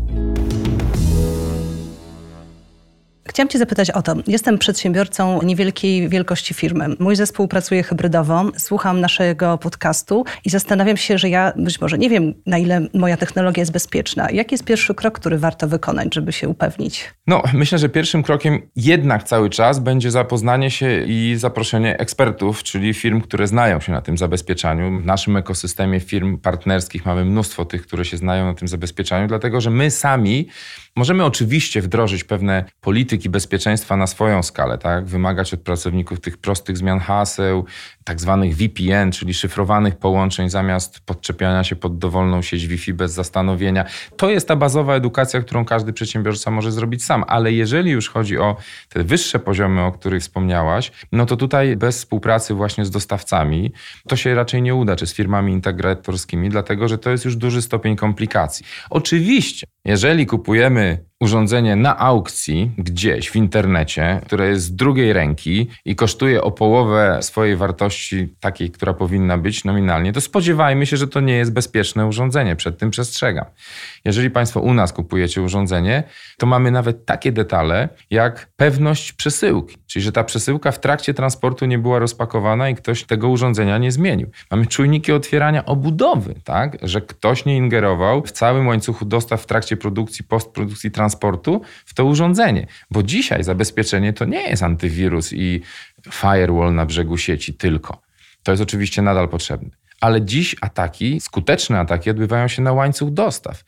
Chciałam 3.34 3.50
Cię 3.50 3.60
zapytać 3.60 3.92
o 3.92 4.02
to. 4.02 4.16
Jestem 4.28 4.58
przedsiębiorcą 4.58 5.42
niewielkiej 5.42 6.10
wielkości 6.10 6.54
firmy. 6.54 6.88
Mój 7.00 7.16
zespół 7.16 7.48
pracuje 7.48 7.84
hybrydowo, 7.84 8.52
słucham 8.58 9.02
naszego 9.02 9.58
podcastu 9.58 10.26
i 10.46 10.50
zastanawiam 10.50 10.98
się, 10.98 11.18
że 11.18 11.30
ja 11.30 11.54
być 11.56 11.82
może 11.82 11.98
nie 11.98 12.10
wiem, 12.10 12.34
na 12.46 12.58
ile 12.58 12.88
moja 12.94 13.18
technologia 13.18 13.62
jest 13.62 13.72
bezpieczna. 13.72 14.28
Jaki 14.32 14.54
jest 14.54 14.64
pierwszy 14.64 14.96
krok, 14.96 15.20
który 15.20 15.38
warto 15.38 15.68
wykonać, 15.68 16.16
żeby 16.16 16.32
się 16.32 16.50
upewnić? 16.50 17.14
No, 17.28 17.44
myślę, 17.54 17.78
że 17.78 17.90
pierwszym 17.90 18.24
krokiem 18.24 18.62
jednak 18.76 19.24
cały 19.24 19.50
czas 19.50 19.80
będzie 19.80 20.12
zapoznanie 20.12 20.72
się 20.72 21.04
i 21.08 21.36
zaproszenie 21.38 21.98
ekspertów, 21.98 22.64
czyli 22.64 22.94
firm, 22.94 23.22
które 23.22 23.48
znają 23.48 23.80
się 23.80 23.92
na 23.92 24.02
tym 24.02 24.18
zabezpieczaniu. 24.18 25.02
W 25.02 25.06
naszym 25.06 25.38
ekosystemie 25.38 26.00
firm 26.00 26.38
partnerskich 26.38 27.06
mamy 27.06 27.26
mnóstwo 27.26 27.66
tych, 27.66 27.82
które 27.82 28.06
się 28.06 28.18
znają 28.18 28.46
na 28.46 28.54
tym 28.54 28.68
zabezpieczaniu, 28.68 29.28
dlatego 29.28 29.62
że 29.62 29.70
my 29.70 29.92
sami 29.92 30.48
Możemy 30.96 31.26
oczywiście 31.26 31.82
wdrożyć 31.82 32.24
pewne 32.24 32.66
polityki 32.82 33.30
bezpieczeństwa 33.30 33.98
na 33.98 34.08
swoją 34.08 34.44
skalę, 34.44 34.78
tak? 34.78 35.06
wymagać 35.06 35.54
od 35.54 35.62
pracowników 35.62 36.20
tych 36.20 36.38
prostych 36.38 36.78
zmian 36.78 37.00
haseł, 37.00 37.66
tak 38.04 38.22
zwanych 38.22 38.56
VPN, 38.56 39.12
czyli 39.12 39.34
szyfrowanych 39.34 39.96
połączeń 39.96 40.50
zamiast 40.50 41.00
podczepiania 41.00 41.64
się 41.64 41.76
pod 41.76 41.98
dowolną 41.98 42.42
sieć 42.42 42.68
Wi-Fi 42.68 42.94
bez 42.94 43.12
zastanowienia. 43.12 43.86
To 44.18 44.30
jest 44.30 44.48
ta 44.48 44.56
bazowa 44.56 44.96
edukacja, 44.96 45.42
którą 45.42 45.66
każdy 45.66 45.94
przedsiębiorca 45.94 46.52
może 46.52 46.72
zrobić 46.72 47.04
sam, 47.04 47.24
ale 47.28 47.52
jeżeli 47.52 47.92
już 47.92 48.10
chodzi 48.10 48.38
o 48.38 48.56
te 48.90 49.04
wyższe 49.04 49.40
poziomy, 49.40 49.82
o 49.82 49.92
których 49.92 50.22
wspomniałaś, 50.22 50.92
no 51.12 51.26
to 51.26 51.38
tutaj 51.38 51.78
bez 51.78 51.98
współpracy 51.98 52.54
właśnie 52.54 52.86
z 52.86 52.92
dostawcami 52.92 53.72
to 54.08 54.16
się 54.16 54.36
raczej 54.36 54.62
nie 54.62 54.76
uda, 54.76 54.96
czy 54.96 55.08
z 55.08 55.14
firmami 55.14 55.54
integratorskimi, 55.54 56.50
dlatego 56.50 56.88
że 56.88 56.98
to 56.98 57.10
jest 57.10 57.26
już 57.26 57.36
duży 57.36 57.62
stopień 57.62 57.96
komplikacji. 57.96 58.66
Oczywiście, 58.90 59.68
jeżeli 59.86 60.26
kupujemy 60.26 60.83
네. 60.84 61.02
Urządzenie 61.24 61.76
na 61.76 62.00
aukcji 62.00 62.72
gdzieś 62.78 63.30
w 63.30 63.36
internecie, 63.36 64.20
które 64.26 64.48
jest 64.48 64.64
z 64.64 64.76
drugiej 64.76 65.14
ręki 65.14 65.68
i 65.86 65.96
kosztuje 65.96 66.42
o 66.42 66.52
połowę 66.52 67.18
swojej 67.22 67.56
wartości 67.56 68.36
takiej, 68.40 68.72
która 68.72 68.94
powinna 68.94 69.38
być 69.38 69.64
nominalnie, 69.64 70.14
to 70.14 70.22
spodziewajmy 70.22 70.86
się, 70.86 70.98
że 70.98 71.08
to 71.08 71.20
nie 71.20 71.34
jest 71.34 71.54
bezpieczne 71.54 72.08
urządzenie. 72.08 72.56
Przed 72.56 72.78
tym 72.78 72.92
przestrzegam. 72.92 73.46
Jeżeli 74.06 74.30
Państwo 74.30 74.60
u 74.60 74.74
nas 74.74 74.94
kupujecie 74.94 75.42
urządzenie, 75.42 76.04
to 76.38 76.46
mamy 76.46 76.72
nawet 76.72 77.06
takie 77.06 77.32
detale 77.32 77.90
jak 78.10 78.48
pewność 78.56 79.14
przesyłki, 79.14 79.78
czyli 79.88 80.04
że 80.04 80.12
ta 80.12 80.24
przesyłka 80.24 80.72
w 80.72 80.80
trakcie 80.80 81.14
transportu 81.14 81.66
nie 81.66 81.80
była 81.80 82.00
rozpakowana 82.00 82.70
i 82.70 82.76
ktoś 82.76 83.04
tego 83.04 83.30
urządzenia 83.30 83.78
nie 83.78 83.92
zmienił. 83.92 84.30
Mamy 84.52 84.66
czujniki 84.66 85.12
otwierania 85.12 85.66
obudowy, 85.66 86.36
tak, 86.44 86.78
że 86.82 87.02
ktoś 87.02 87.46
nie 87.46 87.58
ingerował 87.58 88.22
w 88.22 88.32
całym 88.32 88.68
łańcuchu 88.68 89.06
dostaw 89.06 89.42
w 89.42 89.46
trakcie 89.46 89.78
produkcji, 89.78 90.26
postprodukcji, 90.26 90.92
transportu 90.92 91.13
w 91.86 91.94
to 91.94 92.06
urządzenie. 92.06 92.68
Bo 92.92 93.04
dzisiaj 93.04 93.44
zabezpieczenie 93.44 94.14
to 94.14 94.26
nie 94.26 94.50
jest 94.50 94.64
antywirus 94.64 95.34
i 95.34 95.62
firewall 96.12 96.76
na 96.76 96.86
brzegu 96.86 97.18
sieci 97.18 97.54
tylko. 97.54 98.02
To 98.44 98.52
jest 98.52 98.64
oczywiście 98.64 99.02
nadal 99.02 99.30
potrzebne 99.30 99.83
ale 100.04 100.22
dziś 100.22 100.56
ataki, 100.62 101.20
skuteczne 101.20 101.80
ataki 101.80 102.10
odbywają 102.10 102.48
się 102.48 102.62
na 102.62 102.74
łańcuch 102.74 103.12
dostaw. 103.12 103.64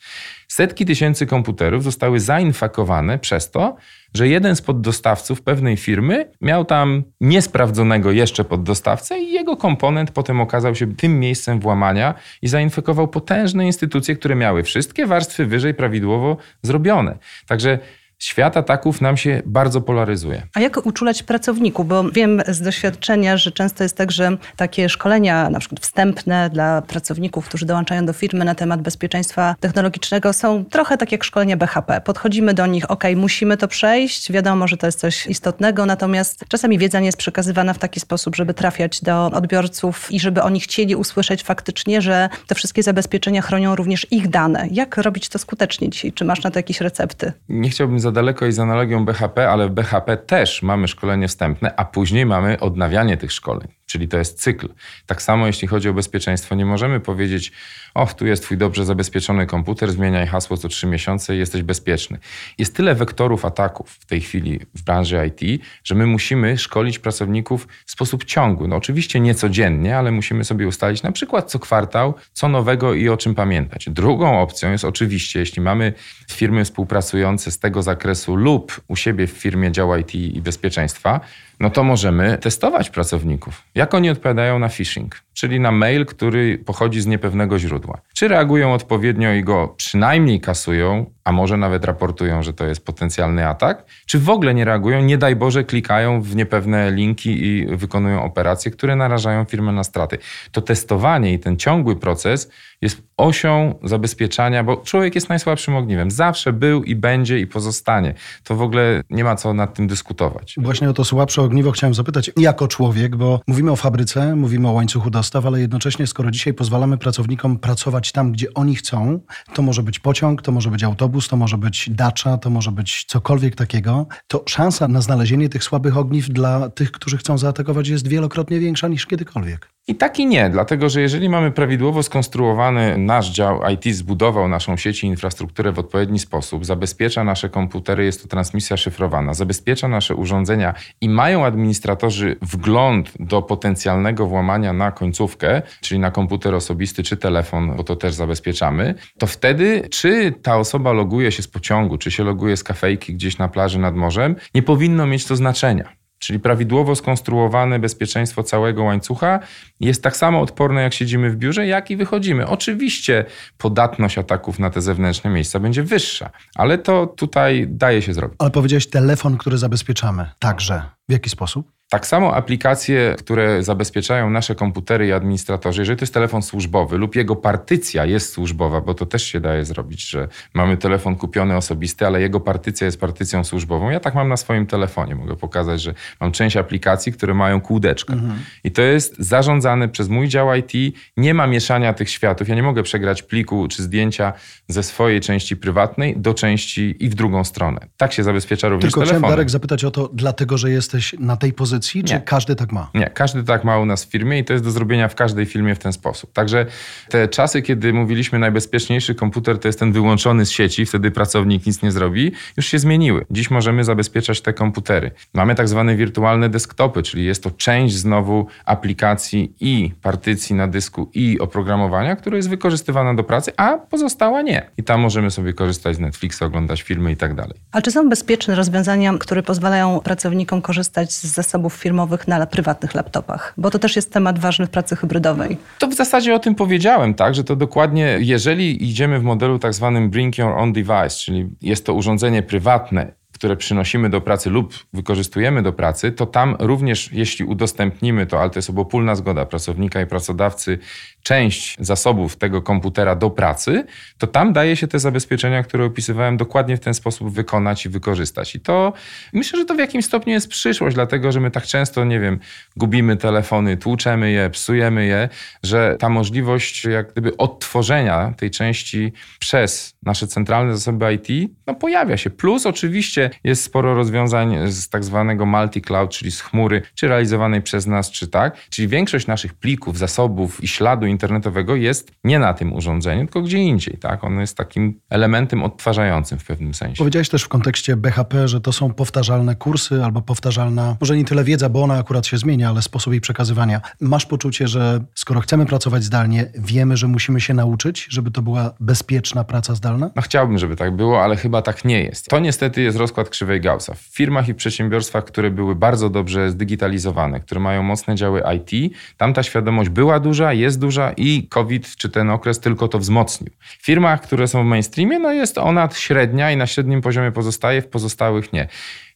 Setki 0.47 0.85
tysięcy 0.85 1.25
komputerów 1.25 1.83
zostały 1.83 2.19
zainfakowane 2.19 3.19
przez 3.19 3.51
to, 3.51 3.75
że 4.13 4.27
jeden 4.27 4.55
z 4.55 4.61
poddostawców 4.61 5.41
pewnej 5.41 5.77
firmy 5.77 6.31
miał 6.41 6.65
tam 6.65 7.03
niesprawdzonego 7.21 8.11
jeszcze 8.11 8.43
poddostawcę 8.43 9.19
i 9.19 9.31
jego 9.31 9.57
komponent 9.57 10.11
potem 10.11 10.41
okazał 10.41 10.75
się 10.75 10.95
tym 10.95 11.19
miejscem 11.19 11.59
włamania 11.59 12.13
i 12.41 12.47
zainfekował 12.47 13.07
potężne 13.07 13.65
instytucje, 13.65 14.15
które 14.15 14.35
miały 14.35 14.63
wszystkie 14.63 15.05
warstwy 15.05 15.45
wyżej 15.45 15.73
prawidłowo 15.73 16.37
zrobione. 16.61 17.17
Także 17.47 17.79
Świat 18.19 18.57
ataków 18.57 19.01
nam 19.01 19.17
się 19.17 19.41
bardzo 19.45 19.81
polaryzuje. 19.81 20.41
A 20.53 20.59
jak 20.59 20.85
uczulać 20.85 21.23
pracowników? 21.23 21.87
Bo 21.87 22.03
wiem 22.03 22.41
z 22.47 22.61
doświadczenia, 22.61 23.37
że 23.37 23.51
często 23.51 23.83
jest 23.83 23.97
tak, 23.97 24.11
że 24.11 24.37
takie 24.55 24.89
szkolenia, 24.89 25.49
na 25.49 25.59
przykład 25.59 25.79
wstępne 25.79 26.49
dla 26.49 26.81
pracowników, 26.81 27.45
którzy 27.45 27.65
dołączają 27.65 28.05
do 28.05 28.13
firmy 28.13 28.45
na 28.45 28.55
temat 28.55 28.81
bezpieczeństwa 28.81 29.55
technologicznego, 29.59 30.33
są 30.33 30.65
trochę 30.65 30.97
tak 30.97 31.11
jak 31.11 31.23
szkolenia 31.23 31.57
BHP. 31.57 32.01
Podchodzimy 32.01 32.53
do 32.53 32.65
nich, 32.65 32.91
ok, 32.91 33.03
musimy 33.15 33.57
to 33.57 33.67
przejść, 33.67 34.31
wiadomo, 34.31 34.67
że 34.67 34.77
to 34.77 34.85
jest 34.85 34.99
coś 34.99 35.27
istotnego, 35.27 35.85
natomiast 35.85 36.45
czasami 36.47 36.77
wiedza 36.77 36.99
nie 36.99 37.05
jest 37.05 37.17
przekazywana 37.17 37.73
w 37.73 37.77
taki 37.77 37.99
sposób, 37.99 38.35
żeby 38.35 38.53
trafiać 38.53 39.01
do 39.01 39.25
odbiorców 39.25 40.11
i 40.11 40.19
żeby 40.19 40.41
oni 40.41 40.59
chcieli 40.59 40.95
usłyszeć 40.95 41.43
faktycznie, 41.43 42.01
że 42.01 42.29
te 42.47 42.55
wszystkie 42.55 42.83
zabezpieczenia 42.83 43.41
chronią 43.41 43.75
również 43.75 44.07
ich 44.11 44.27
dane. 44.27 44.67
Jak 44.71 44.97
robić 44.97 45.29
to 45.29 45.39
skutecznie 45.39 45.89
dzisiaj? 45.89 46.11
Czy 46.11 46.25
masz 46.25 46.43
na 46.43 46.51
to 46.51 46.59
jakieś 46.59 46.81
recepty? 46.81 47.33
Nie 47.49 47.69
chciałbym 47.69 47.99
za 48.05 48.11
daleko 48.11 48.45
i 48.45 48.51
z 48.51 48.59
analogią 48.59 49.05
BHP, 49.05 49.49
ale 49.49 49.67
w 49.67 49.71
BHP 49.71 50.17
też 50.17 50.63
mamy 50.63 50.87
szkolenie 50.87 51.27
wstępne, 51.27 51.75
a 51.75 51.85
później 51.85 52.25
mamy 52.25 52.59
odnawianie 52.59 53.17
tych 53.17 53.31
szkoleń 53.31 53.74
czyli 53.85 54.07
to 54.07 54.17
jest 54.17 54.41
cykl. 54.41 54.69
Tak 55.05 55.21
samo 55.21 55.47
jeśli 55.47 55.67
chodzi 55.67 55.89
o 55.89 55.93
bezpieczeństwo, 55.93 56.55
nie 56.55 56.65
możemy 56.65 56.99
powiedzieć, 56.99 57.51
och, 57.93 58.13
tu 58.13 58.25
jest 58.25 58.43
twój 58.43 58.57
dobrze 58.57 58.85
zabezpieczony 58.85 59.45
komputer, 59.45 59.91
zmieniaj 59.91 60.27
hasło 60.27 60.57
co 60.57 60.67
trzy 60.67 60.87
miesiące 60.87 61.35
i 61.35 61.39
jesteś 61.39 61.63
bezpieczny. 61.63 62.17
Jest 62.57 62.75
tyle 62.75 62.95
wektorów 62.95 63.45
ataków 63.45 63.91
w 63.91 64.05
tej 64.05 64.21
chwili 64.21 64.59
w 64.75 64.83
branży 64.83 65.27
IT, 65.27 65.61
że 65.83 65.95
my 65.95 66.05
musimy 66.05 66.57
szkolić 66.57 66.99
pracowników 66.99 67.67
w 67.85 67.91
sposób 67.91 68.25
ciągły. 68.25 68.67
No 68.67 68.75
oczywiście 68.75 69.19
nie 69.19 69.35
codziennie, 69.35 69.97
ale 69.97 70.11
musimy 70.11 70.43
sobie 70.43 70.67
ustalić 70.67 71.03
na 71.03 71.11
przykład 71.11 71.51
co 71.51 71.59
kwartał, 71.59 72.13
co 72.33 72.47
nowego 72.47 72.93
i 72.93 73.09
o 73.09 73.17
czym 73.17 73.35
pamiętać. 73.35 73.89
Drugą 73.89 74.41
opcją 74.41 74.71
jest 74.71 74.85
oczywiście, 74.85 75.39
jeśli 75.39 75.61
mamy 75.61 75.93
firmy 76.31 76.65
współpracujące 76.65 77.51
z 77.51 77.59
tego 77.59 77.81
zakresu 77.81 78.35
lub 78.35 78.81
u 78.87 78.95
siebie 78.95 79.27
w 79.27 79.31
firmie 79.31 79.71
dział 79.71 79.97
IT 79.97 80.15
i 80.15 80.41
bezpieczeństwa, 80.41 81.19
no 81.59 81.69
to 81.69 81.83
możemy 81.83 82.37
testować 82.37 82.89
pracowników. 82.89 83.63
Jak 83.75 83.93
oni 83.93 84.09
odpowiadają 84.09 84.59
na 84.59 84.69
phishing, 84.69 85.24
czyli 85.35 85.59
na 85.59 85.71
mail, 85.71 86.05
który 86.05 86.57
pochodzi 86.57 87.01
z 87.01 87.05
niepewnego 87.05 87.59
źródła. 87.59 88.01
Czy 88.13 88.27
reagują 88.27 88.73
odpowiednio 88.73 89.33
i 89.33 89.43
go 89.43 89.73
przynajmniej 89.77 90.41
kasują, 90.41 91.05
a 91.23 91.31
może 91.31 91.57
nawet 91.57 91.85
raportują, 91.85 92.43
że 92.43 92.53
to 92.53 92.65
jest 92.65 92.85
potencjalny 92.85 93.47
atak, 93.47 93.85
czy 94.05 94.19
w 94.19 94.29
ogóle 94.29 94.53
nie 94.53 94.65
reagują, 94.65 95.01
nie 95.01 95.17
daj 95.17 95.35
Boże, 95.35 95.63
klikają 95.63 96.21
w 96.21 96.35
niepewne 96.35 96.91
linki 96.91 97.45
i 97.45 97.65
wykonują 97.77 98.23
operacje, 98.23 98.71
które 98.71 98.95
narażają 98.95 99.45
firmę 99.45 99.71
na 99.71 99.83
straty. 99.83 100.17
To 100.51 100.61
testowanie 100.61 101.33
i 101.33 101.39
ten 101.39 101.57
ciągły 101.57 101.95
proces 101.95 102.51
jest 102.81 103.01
osią 103.17 103.75
zabezpieczania, 103.83 104.63
bo 104.63 104.77
człowiek 104.77 105.15
jest 105.15 105.29
najsłabszym 105.29 105.75
ogniwem. 105.75 106.11
Zawsze 106.11 106.53
był 106.53 106.83
i 106.83 106.95
będzie 106.95 107.39
i 107.39 107.47
pozostanie. 107.47 108.13
To 108.43 108.55
w 108.55 108.61
ogóle 108.61 109.01
nie 109.09 109.23
ma 109.23 109.35
co 109.35 109.53
nad 109.53 109.73
tym 109.73 109.87
dyskutować. 109.87 110.55
Właśnie 110.57 110.89
o 110.89 110.93
to 110.93 111.05
słabsze 111.05 111.41
ogniwo 111.41 111.71
chciałem 111.71 111.93
zapytać. 111.93 112.31
Jako 112.37 112.67
człowiek, 112.67 113.15
bo 113.15 113.39
mówimy 113.47 113.71
o 113.71 113.75
fabryce, 113.75 114.35
mówimy 114.35 114.67
o 114.67 114.71
łańcuchu 114.71 115.09
dostaw, 115.09 115.24
ale 115.45 115.59
jednocześnie 115.59 116.07
skoro 116.07 116.31
dzisiaj 116.31 116.53
pozwalamy 116.53 116.97
pracownikom 116.97 117.59
pracować 117.59 118.11
tam, 118.11 118.31
gdzie 118.31 118.53
oni 118.53 118.75
chcą, 118.75 119.19
to 119.53 119.61
może 119.61 119.83
być 119.83 119.99
pociąg, 119.99 120.41
to 120.41 120.51
może 120.51 120.71
być 120.71 120.83
autobus, 120.83 121.27
to 121.27 121.37
może 121.37 121.57
być 121.57 121.89
dacza, 121.89 122.37
to 122.37 122.49
może 122.49 122.71
być 122.71 123.05
cokolwiek 123.07 123.55
takiego, 123.55 124.07
to 124.27 124.43
szansa 124.47 124.87
na 124.87 125.01
znalezienie 125.01 125.49
tych 125.49 125.63
słabych 125.63 125.97
ogniw 125.97 126.29
dla 126.29 126.69
tych, 126.69 126.91
którzy 126.91 127.17
chcą 127.17 127.37
zaatakować 127.37 127.87
jest 127.87 128.07
wielokrotnie 128.07 128.59
większa 128.59 128.87
niż 128.87 129.05
kiedykolwiek. 129.05 129.74
I 129.87 129.95
tak 129.95 130.19
i 130.19 130.25
nie, 130.25 130.49
dlatego 130.49 130.89
że 130.89 131.01
jeżeli 131.01 131.29
mamy 131.29 131.51
prawidłowo 131.51 132.03
skonstruowany 132.03 132.97
nasz 132.97 133.31
dział 133.31 133.61
IT, 133.73 133.95
zbudował 133.95 134.47
naszą 134.47 134.77
sieć 134.77 135.03
i 135.03 135.07
infrastrukturę 135.07 135.71
w 135.71 135.79
odpowiedni 135.79 136.19
sposób, 136.19 136.65
zabezpiecza 136.65 137.23
nasze 137.23 137.49
komputery, 137.49 138.05
jest 138.05 138.21
to 138.21 138.27
transmisja 138.27 138.77
szyfrowana, 138.77 139.33
zabezpiecza 139.33 139.87
nasze 139.87 140.15
urządzenia 140.15 140.73
i 141.01 141.09
mają 141.09 141.45
administratorzy 141.45 142.35
wgląd 142.41 143.13
do 143.19 143.41
potencjalnego 143.41 144.27
włamania 144.27 144.73
na 144.73 144.91
końcówkę, 144.91 145.61
czyli 145.81 145.99
na 145.99 146.11
komputer 146.11 146.55
osobisty 146.55 147.03
czy 147.03 147.17
telefon, 147.17 147.75
bo 147.75 147.83
to 147.83 147.95
też 147.95 148.13
zabezpieczamy, 148.13 148.95
to 149.17 149.27
wtedy 149.27 149.87
czy 149.89 150.33
ta 150.41 150.57
osoba 150.57 150.91
loguje 150.91 151.31
się 151.31 151.43
z 151.43 151.47
pociągu, 151.47 151.97
czy 151.97 152.11
się 152.11 152.23
loguje 152.23 152.57
z 152.57 152.63
kafejki 152.63 153.13
gdzieś 153.13 153.37
na 153.37 153.47
plaży 153.47 153.79
nad 153.79 153.95
morzem, 153.95 154.35
nie 154.55 154.63
powinno 154.63 155.07
mieć 155.07 155.25
to 155.25 155.35
znaczenia. 155.35 156.04
Czyli 156.25 156.39
prawidłowo 156.39 156.95
skonstruowane 156.95 157.79
bezpieczeństwo 157.79 158.43
całego 158.43 158.83
łańcucha 158.83 159.39
jest 159.79 160.03
tak 160.03 160.17
samo 160.17 160.41
odporne, 160.41 160.81
jak 160.81 160.93
siedzimy 160.93 161.29
w 161.29 161.35
biurze, 161.35 161.67
jak 161.67 161.91
i 161.91 161.97
wychodzimy. 161.97 162.47
Oczywiście 162.47 163.25
podatność 163.57 164.17
ataków 164.17 164.59
na 164.59 164.69
te 164.69 164.81
zewnętrzne 164.81 165.29
miejsca 165.29 165.59
będzie 165.59 165.83
wyższa, 165.83 166.29
ale 166.55 166.77
to 166.77 167.07
tutaj 167.07 167.65
daje 167.69 168.01
się 168.01 168.13
zrobić. 168.13 168.35
Ale 168.39 168.51
powiedziałeś 168.51 168.87
telefon, 168.87 169.37
który 169.37 169.57
zabezpieczamy. 169.57 170.29
Także. 170.39 170.81
W 171.09 171.11
jaki 171.11 171.29
sposób? 171.29 171.71
Tak 171.89 172.07
samo 172.07 172.35
aplikacje, 172.35 173.15
które 173.17 173.63
zabezpieczają 173.63 174.29
nasze 174.29 174.55
komputery 174.55 175.07
i 175.07 175.11
administratorzy, 175.11 175.81
jeżeli 175.81 175.97
to 175.97 176.03
jest 176.03 176.13
telefon 176.13 176.41
służbowy 176.41 176.97
lub 176.97 177.15
jego 177.15 177.35
partycja 177.35 178.05
jest 178.05 178.33
służbowa, 178.33 178.81
bo 178.81 178.93
to 178.93 179.05
też 179.05 179.23
się 179.23 179.39
daje 179.39 179.65
zrobić, 179.65 180.09
że 180.09 180.27
mamy 180.53 180.77
telefon 180.77 181.15
kupiony 181.15 181.57
osobisty, 181.57 182.07
ale 182.07 182.21
jego 182.21 182.39
partycja 182.39 182.85
jest 182.85 182.99
partycją 182.99 183.43
służbową. 183.43 183.89
Ja 183.89 183.99
tak 183.99 184.15
mam 184.15 184.29
na 184.29 184.37
swoim 184.37 184.65
telefonie. 184.65 185.15
Mogę 185.15 185.35
pokazać, 185.35 185.81
że 185.81 185.93
mam 186.19 186.31
część 186.31 186.57
aplikacji, 186.57 187.11
które 187.11 187.33
mają 187.33 187.61
kółdeczkę. 187.61 188.13
Mhm. 188.13 188.39
I 188.63 188.71
to 188.71 188.81
jest 188.81 189.15
zarządzane 189.19 189.89
przez 189.89 190.09
mój 190.09 190.27
dział 190.27 190.47
IT. 190.55 190.95
Nie 191.17 191.33
ma 191.33 191.47
mieszania 191.47 191.93
tych 191.93 192.09
światów. 192.09 192.49
Ja 192.49 192.55
nie 192.55 192.63
mogę 192.63 192.83
przegrać 192.83 193.23
pliku 193.23 193.67
czy 193.67 193.83
zdjęcia 193.83 194.33
ze 194.67 194.83
swojej 194.83 195.21
części 195.21 195.57
prywatnej 195.57 196.17
do 196.17 196.33
części 196.33 196.95
i 196.99 197.09
w 197.09 197.15
drugą 197.15 197.43
stronę. 197.43 197.79
Tak 197.97 198.13
się 198.13 198.23
zabezpiecza 198.23 198.69
również 198.69 198.91
Tylko 198.91 198.99
telefony. 198.99 199.19
chciałem 199.19 199.37
Darek 199.37 199.49
zapytać 199.49 199.83
o 199.83 199.91
to, 199.91 200.09
dlatego, 200.13 200.57
że 200.57 200.71
jesteś 200.71 201.15
na 201.19 201.37
tej 201.37 201.53
pozycji 201.53 201.74
pozycji, 201.75 202.03
czy 202.03 202.13
Nie. 202.13 202.21
każdy 202.21 202.55
tak 202.55 202.71
ma? 202.71 202.89
Nie, 202.93 203.09
każdy 203.09 203.43
tak 203.43 203.63
ma 203.63 203.79
u 203.79 203.85
nas 203.85 204.05
w 204.05 204.09
firmie 204.09 204.39
i 204.39 204.43
to 204.43 204.53
jest 204.53 204.65
do 204.65 204.71
zrobienia 204.71 205.07
w 205.07 205.15
każdej 205.15 205.45
firmie 205.45 205.75
w 205.75 205.79
ten 205.79 205.93
sposób. 205.93 206.33
Także 206.33 206.65
te 207.09 207.27
czasy, 207.27 207.61
kiedy 207.61 207.93
mówiliśmy 207.93 208.39
najbezpieczniejszy 208.39 209.15
komputer 209.15 209.59
to 209.59 209.67
jest 209.67 209.79
ten 209.79 209.91
wyłączony 209.91 210.45
z 210.45 210.51
sieci, 210.51 210.85
wtedy 210.85 211.11
pracownik 211.11 211.65
nic 211.65 211.81
nie 211.81 211.91
zrobi, 211.91 212.31
już 212.57 212.65
się 212.65 212.79
zmieniły. 212.79 213.25
Dziś 213.31 213.51
możemy 213.51 213.83
zabezpieczać 213.83 214.41
te 214.41 214.53
komputery. 214.53 215.11
Mamy 215.33 215.55
tak 215.55 215.67
zwane 215.67 215.95
wirtualne 215.95 216.49
desktopy, 216.49 217.03
czyli 217.03 217.25
jest 217.25 217.43
to 217.43 217.51
część 217.51 217.95
znowu 217.95 218.47
aplikacji 218.65 219.55
i 219.59 219.91
partycji 220.01 220.55
na 220.55 220.67
dysku 220.67 221.09
i 221.13 221.39
oprogramowania, 221.39 222.15
które 222.15 222.37
jest 222.37 222.49
wykorzystywana 222.49 223.13
do 223.13 223.23
pracy, 223.23 223.51
a 223.57 223.77
pozostała 223.77 224.41
nie. 224.41 224.69
I 224.77 224.83
tam 224.83 225.01
możemy 225.01 225.31
sobie 225.31 225.53
korzystać 225.53 225.95
z 225.95 225.99
Netflixa, 225.99 226.41
oglądać 226.41 226.81
filmy 226.81 227.11
i 227.11 227.17
tak 227.17 227.35
dalej. 227.35 227.53
A 227.71 227.81
czy 227.81 227.91
są 227.91 228.09
bezpieczne 228.09 228.55
rozwiązania, 228.55 229.13
które 229.19 229.43
pozwalają 229.43 229.99
pracownikom 229.99 230.61
korzystać 230.61 231.13
z 231.13 231.35
zasobów 231.65 231.73
firmowych 231.83 232.27
na 232.27 232.45
prywatnych 232.45 232.95
laptopach? 232.95 233.53
Bo 233.57 233.71
to 233.71 233.79
też 233.79 233.95
jest 233.95 234.13
temat 234.13 234.39
ważny 234.39 234.67
w 234.67 234.69
pracy 234.69 234.95
hybrydowej. 234.95 235.57
To 235.79 235.87
w 235.87 235.93
zasadzie 235.93 236.35
o 236.35 236.39
tym 236.39 236.55
powiedziałem, 236.55 237.13
tak, 237.13 237.35
że 237.35 237.43
to 237.43 237.55
dokładnie, 237.55 238.17
jeżeli 238.19 238.89
idziemy 238.89 239.19
w 239.19 239.23
modelu 239.23 239.59
tak 239.59 239.73
zwanym 239.73 240.09
bring 240.09 240.37
your 240.37 240.51
own 240.57 240.73
device, 240.73 241.09
czyli 241.09 241.49
jest 241.61 241.85
to 241.85 241.93
urządzenie 241.93 242.43
prywatne, 242.43 243.11
które 243.45 243.57
przynosimy 243.57 244.09
do 244.09 244.21
pracy 244.21 244.49
lub 244.49 244.73
wykorzystujemy 244.93 245.63
do 245.63 245.73
pracy, 245.73 246.11
to 246.11 246.25
tam 246.25 246.55
również, 246.59 247.09
jeśli 247.11 247.45
udostępnimy 247.45 248.25
to, 248.25 248.41
ale 248.41 248.49
to 248.49 248.59
jest 248.59 248.69
obopólna 248.69 249.15
zgoda 249.15 249.45
pracownika 249.45 250.01
i 250.01 250.05
pracodawcy, 250.05 250.79
część 251.23 251.77
zasobów 251.79 252.35
tego 252.37 252.61
komputera 252.61 253.15
do 253.15 253.29
pracy, 253.29 253.85
to 254.17 254.27
tam 254.27 254.53
daje 254.53 254.75
się 254.75 254.87
te 254.87 254.99
zabezpieczenia, 254.99 255.63
które 255.63 255.85
opisywałem, 255.85 256.37
dokładnie 256.37 256.77
w 256.77 256.79
ten 256.79 256.93
sposób 256.93 257.29
wykonać 257.29 257.85
i 257.85 257.89
wykorzystać. 257.89 258.55
I 258.55 258.59
to 258.59 258.93
myślę, 259.33 259.59
że 259.59 259.65
to 259.65 259.75
w 259.75 259.79
jakimś 259.79 260.05
stopniu 260.05 260.33
jest 260.33 260.47
przyszłość, 260.47 260.95
dlatego 260.95 261.31
że 261.31 261.39
my 261.39 261.51
tak 261.51 261.63
często, 261.63 262.05
nie 262.05 262.19
wiem, 262.19 262.39
gubimy 262.77 263.17
telefony, 263.17 263.77
tłuczemy 263.77 264.31
je, 264.31 264.49
psujemy 264.49 265.05
je, 265.05 265.29
że 265.63 265.95
ta 265.99 266.09
możliwość 266.09 266.85
jak 266.85 267.11
gdyby 267.11 267.37
odtworzenia 267.37 268.33
tej 268.37 268.51
części 268.51 269.13
przez 269.39 269.95
nasze 270.03 270.27
centralne 270.27 270.77
zasoby 270.77 271.13
IT, 271.13 271.51
no 271.67 271.75
pojawia 271.75 272.17
się. 272.17 272.29
Plus 272.29 272.65
oczywiście 272.65 273.29
jest 273.43 273.63
sporo 273.63 273.95
rozwiązań 273.95 274.71
z 274.71 274.89
tak 274.89 275.03
zwanego 275.03 275.45
multi-cloud, 275.45 276.09
czyli 276.09 276.31
z 276.31 276.41
chmury, 276.41 276.81
czy 276.95 277.07
realizowanej 277.07 277.61
przez 277.61 277.87
nas, 277.87 278.11
czy 278.11 278.27
tak. 278.27 278.69
Czyli 278.69 278.87
większość 278.87 279.27
naszych 279.27 279.53
plików, 279.53 279.97
zasobów 279.97 280.63
i 280.63 280.67
śladu 280.67 281.05
internetowego 281.05 281.75
jest 281.75 282.11
nie 282.23 282.39
na 282.39 282.53
tym 282.53 282.73
urządzeniu, 282.73 283.21
tylko 283.21 283.41
gdzie 283.41 283.57
indziej. 283.57 283.97
Tak? 283.97 284.23
On 284.23 284.39
jest 284.39 284.57
takim 284.57 284.99
elementem 285.09 285.63
odtwarzającym 285.63 286.39
w 286.39 286.45
pewnym 286.45 286.73
sensie. 286.73 286.97
Powiedziałeś 286.97 287.29
też 287.29 287.43
w 287.43 287.47
kontekście 287.47 287.95
BHP, 287.95 288.47
że 288.47 288.61
to 288.61 288.71
są 288.71 288.93
powtarzalne 288.93 289.55
kursy 289.55 290.03
albo 290.03 290.21
powtarzalna, 290.21 290.97
może 291.01 291.17
nie 291.17 291.25
tyle 291.25 291.43
wiedza, 291.43 291.69
bo 291.69 291.83
ona 291.83 291.97
akurat 291.97 292.27
się 292.27 292.37
zmienia, 292.37 292.69
ale 292.69 292.81
sposób 292.81 293.13
jej 293.13 293.21
przekazywania. 293.21 293.81
Masz 294.01 294.25
poczucie, 294.25 294.67
że 294.67 295.05
skoro 295.15 295.41
chcemy 295.41 295.65
pracować 295.65 296.03
zdalnie, 296.03 296.51
wiemy, 296.57 296.97
że 296.97 297.07
musimy 297.07 297.41
się 297.41 297.53
nauczyć, 297.53 298.07
żeby 298.09 298.31
to 298.31 298.41
była 298.41 298.73
bezpieczna 298.79 299.43
praca 299.43 299.75
zdalna? 299.75 300.11
No 300.15 300.21
chciałbym, 300.21 300.57
żeby 300.57 300.75
tak 300.75 300.95
było, 300.95 301.23
ale 301.23 301.35
chyba 301.35 301.61
tak 301.61 301.85
nie 301.85 302.03
jest. 302.03 302.27
To 302.27 302.39
niestety 302.39 302.81
jest 302.81 302.97
rozkład 303.15 303.29
krzywej 303.29 303.61
Gaussa. 303.61 303.93
W 303.93 303.99
firmach 303.99 304.47
i 304.47 304.53
przedsiębiorstwach, 304.53 305.25
które 305.25 305.51
były 305.51 305.75
bardzo 305.75 306.09
dobrze 306.09 306.51
zdigitalizowane, 306.51 307.39
które 307.39 307.61
mają 307.61 307.83
mocne 307.83 308.15
działy 308.15 308.43
IT, 308.55 308.95
tam 309.17 309.33
ta 309.33 309.43
świadomość 309.43 309.89
była 309.89 310.19
duża, 310.19 310.53
jest 310.53 310.79
duża 310.79 311.13
i 311.17 311.47
COVID 311.49 311.95
czy 311.95 312.09
ten 312.09 312.29
okres 312.29 312.59
tylko 312.59 312.87
to 312.87 312.99
wzmocnił. 312.99 313.49
W 313.59 313.85
firmach, 313.85 314.21
które 314.21 314.47
są 314.47 314.63
w 314.63 314.65
mainstreamie, 314.65 315.19
no 315.19 315.33
jest 315.33 315.57
ona 315.57 315.89
średnia 315.93 316.51
i 316.51 316.57
na 316.57 316.67
średnim 316.67 317.01
poziomie 317.01 317.31
pozostaje, 317.31 317.81
w 317.81 317.87
pozostałych 317.87 318.53
nie. 318.53 318.67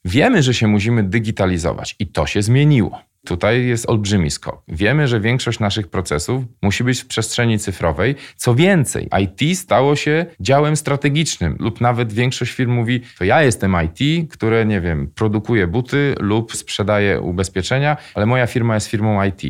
Wiemy, 0.05 0.43
że 0.43 0.53
się 0.53 0.67
musimy 0.67 1.03
digitalizować 1.03 1.95
i 1.99 2.07
to 2.07 2.25
się 2.25 2.41
zmieniło. 2.41 3.08
Tutaj 3.29 3.65
jest 3.65 3.89
olbrzymi 3.89 4.31
skok. 4.31 4.63
Wiemy, 4.67 5.07
że 5.07 5.19
większość 5.19 5.59
naszych 5.59 5.87
procesów 5.87 6.43
musi 6.61 6.83
być 6.83 7.01
w 7.01 7.07
przestrzeni 7.07 7.59
cyfrowej. 7.59 8.15
Co 8.35 8.55
więcej, 8.55 9.09
IT 9.21 9.59
stało 9.59 9.95
się 9.95 10.25
działem 10.39 10.75
strategicznym, 10.75 11.55
lub 11.59 11.81
nawet 11.81 12.13
większość 12.13 12.51
firm 12.51 12.71
mówi: 12.71 13.01
To 13.17 13.23
ja 13.23 13.43
jestem 13.43 13.75
IT, 13.85 14.31
które, 14.31 14.65
nie 14.65 14.81
wiem, 14.81 15.11
produkuje 15.15 15.67
buty 15.67 16.15
lub 16.19 16.55
sprzedaje 16.55 17.21
ubezpieczenia, 17.21 17.97
ale 18.13 18.25
moja 18.25 18.47
firma 18.47 18.75
jest 18.75 18.87
firmą 18.87 19.23
IT. 19.23 19.41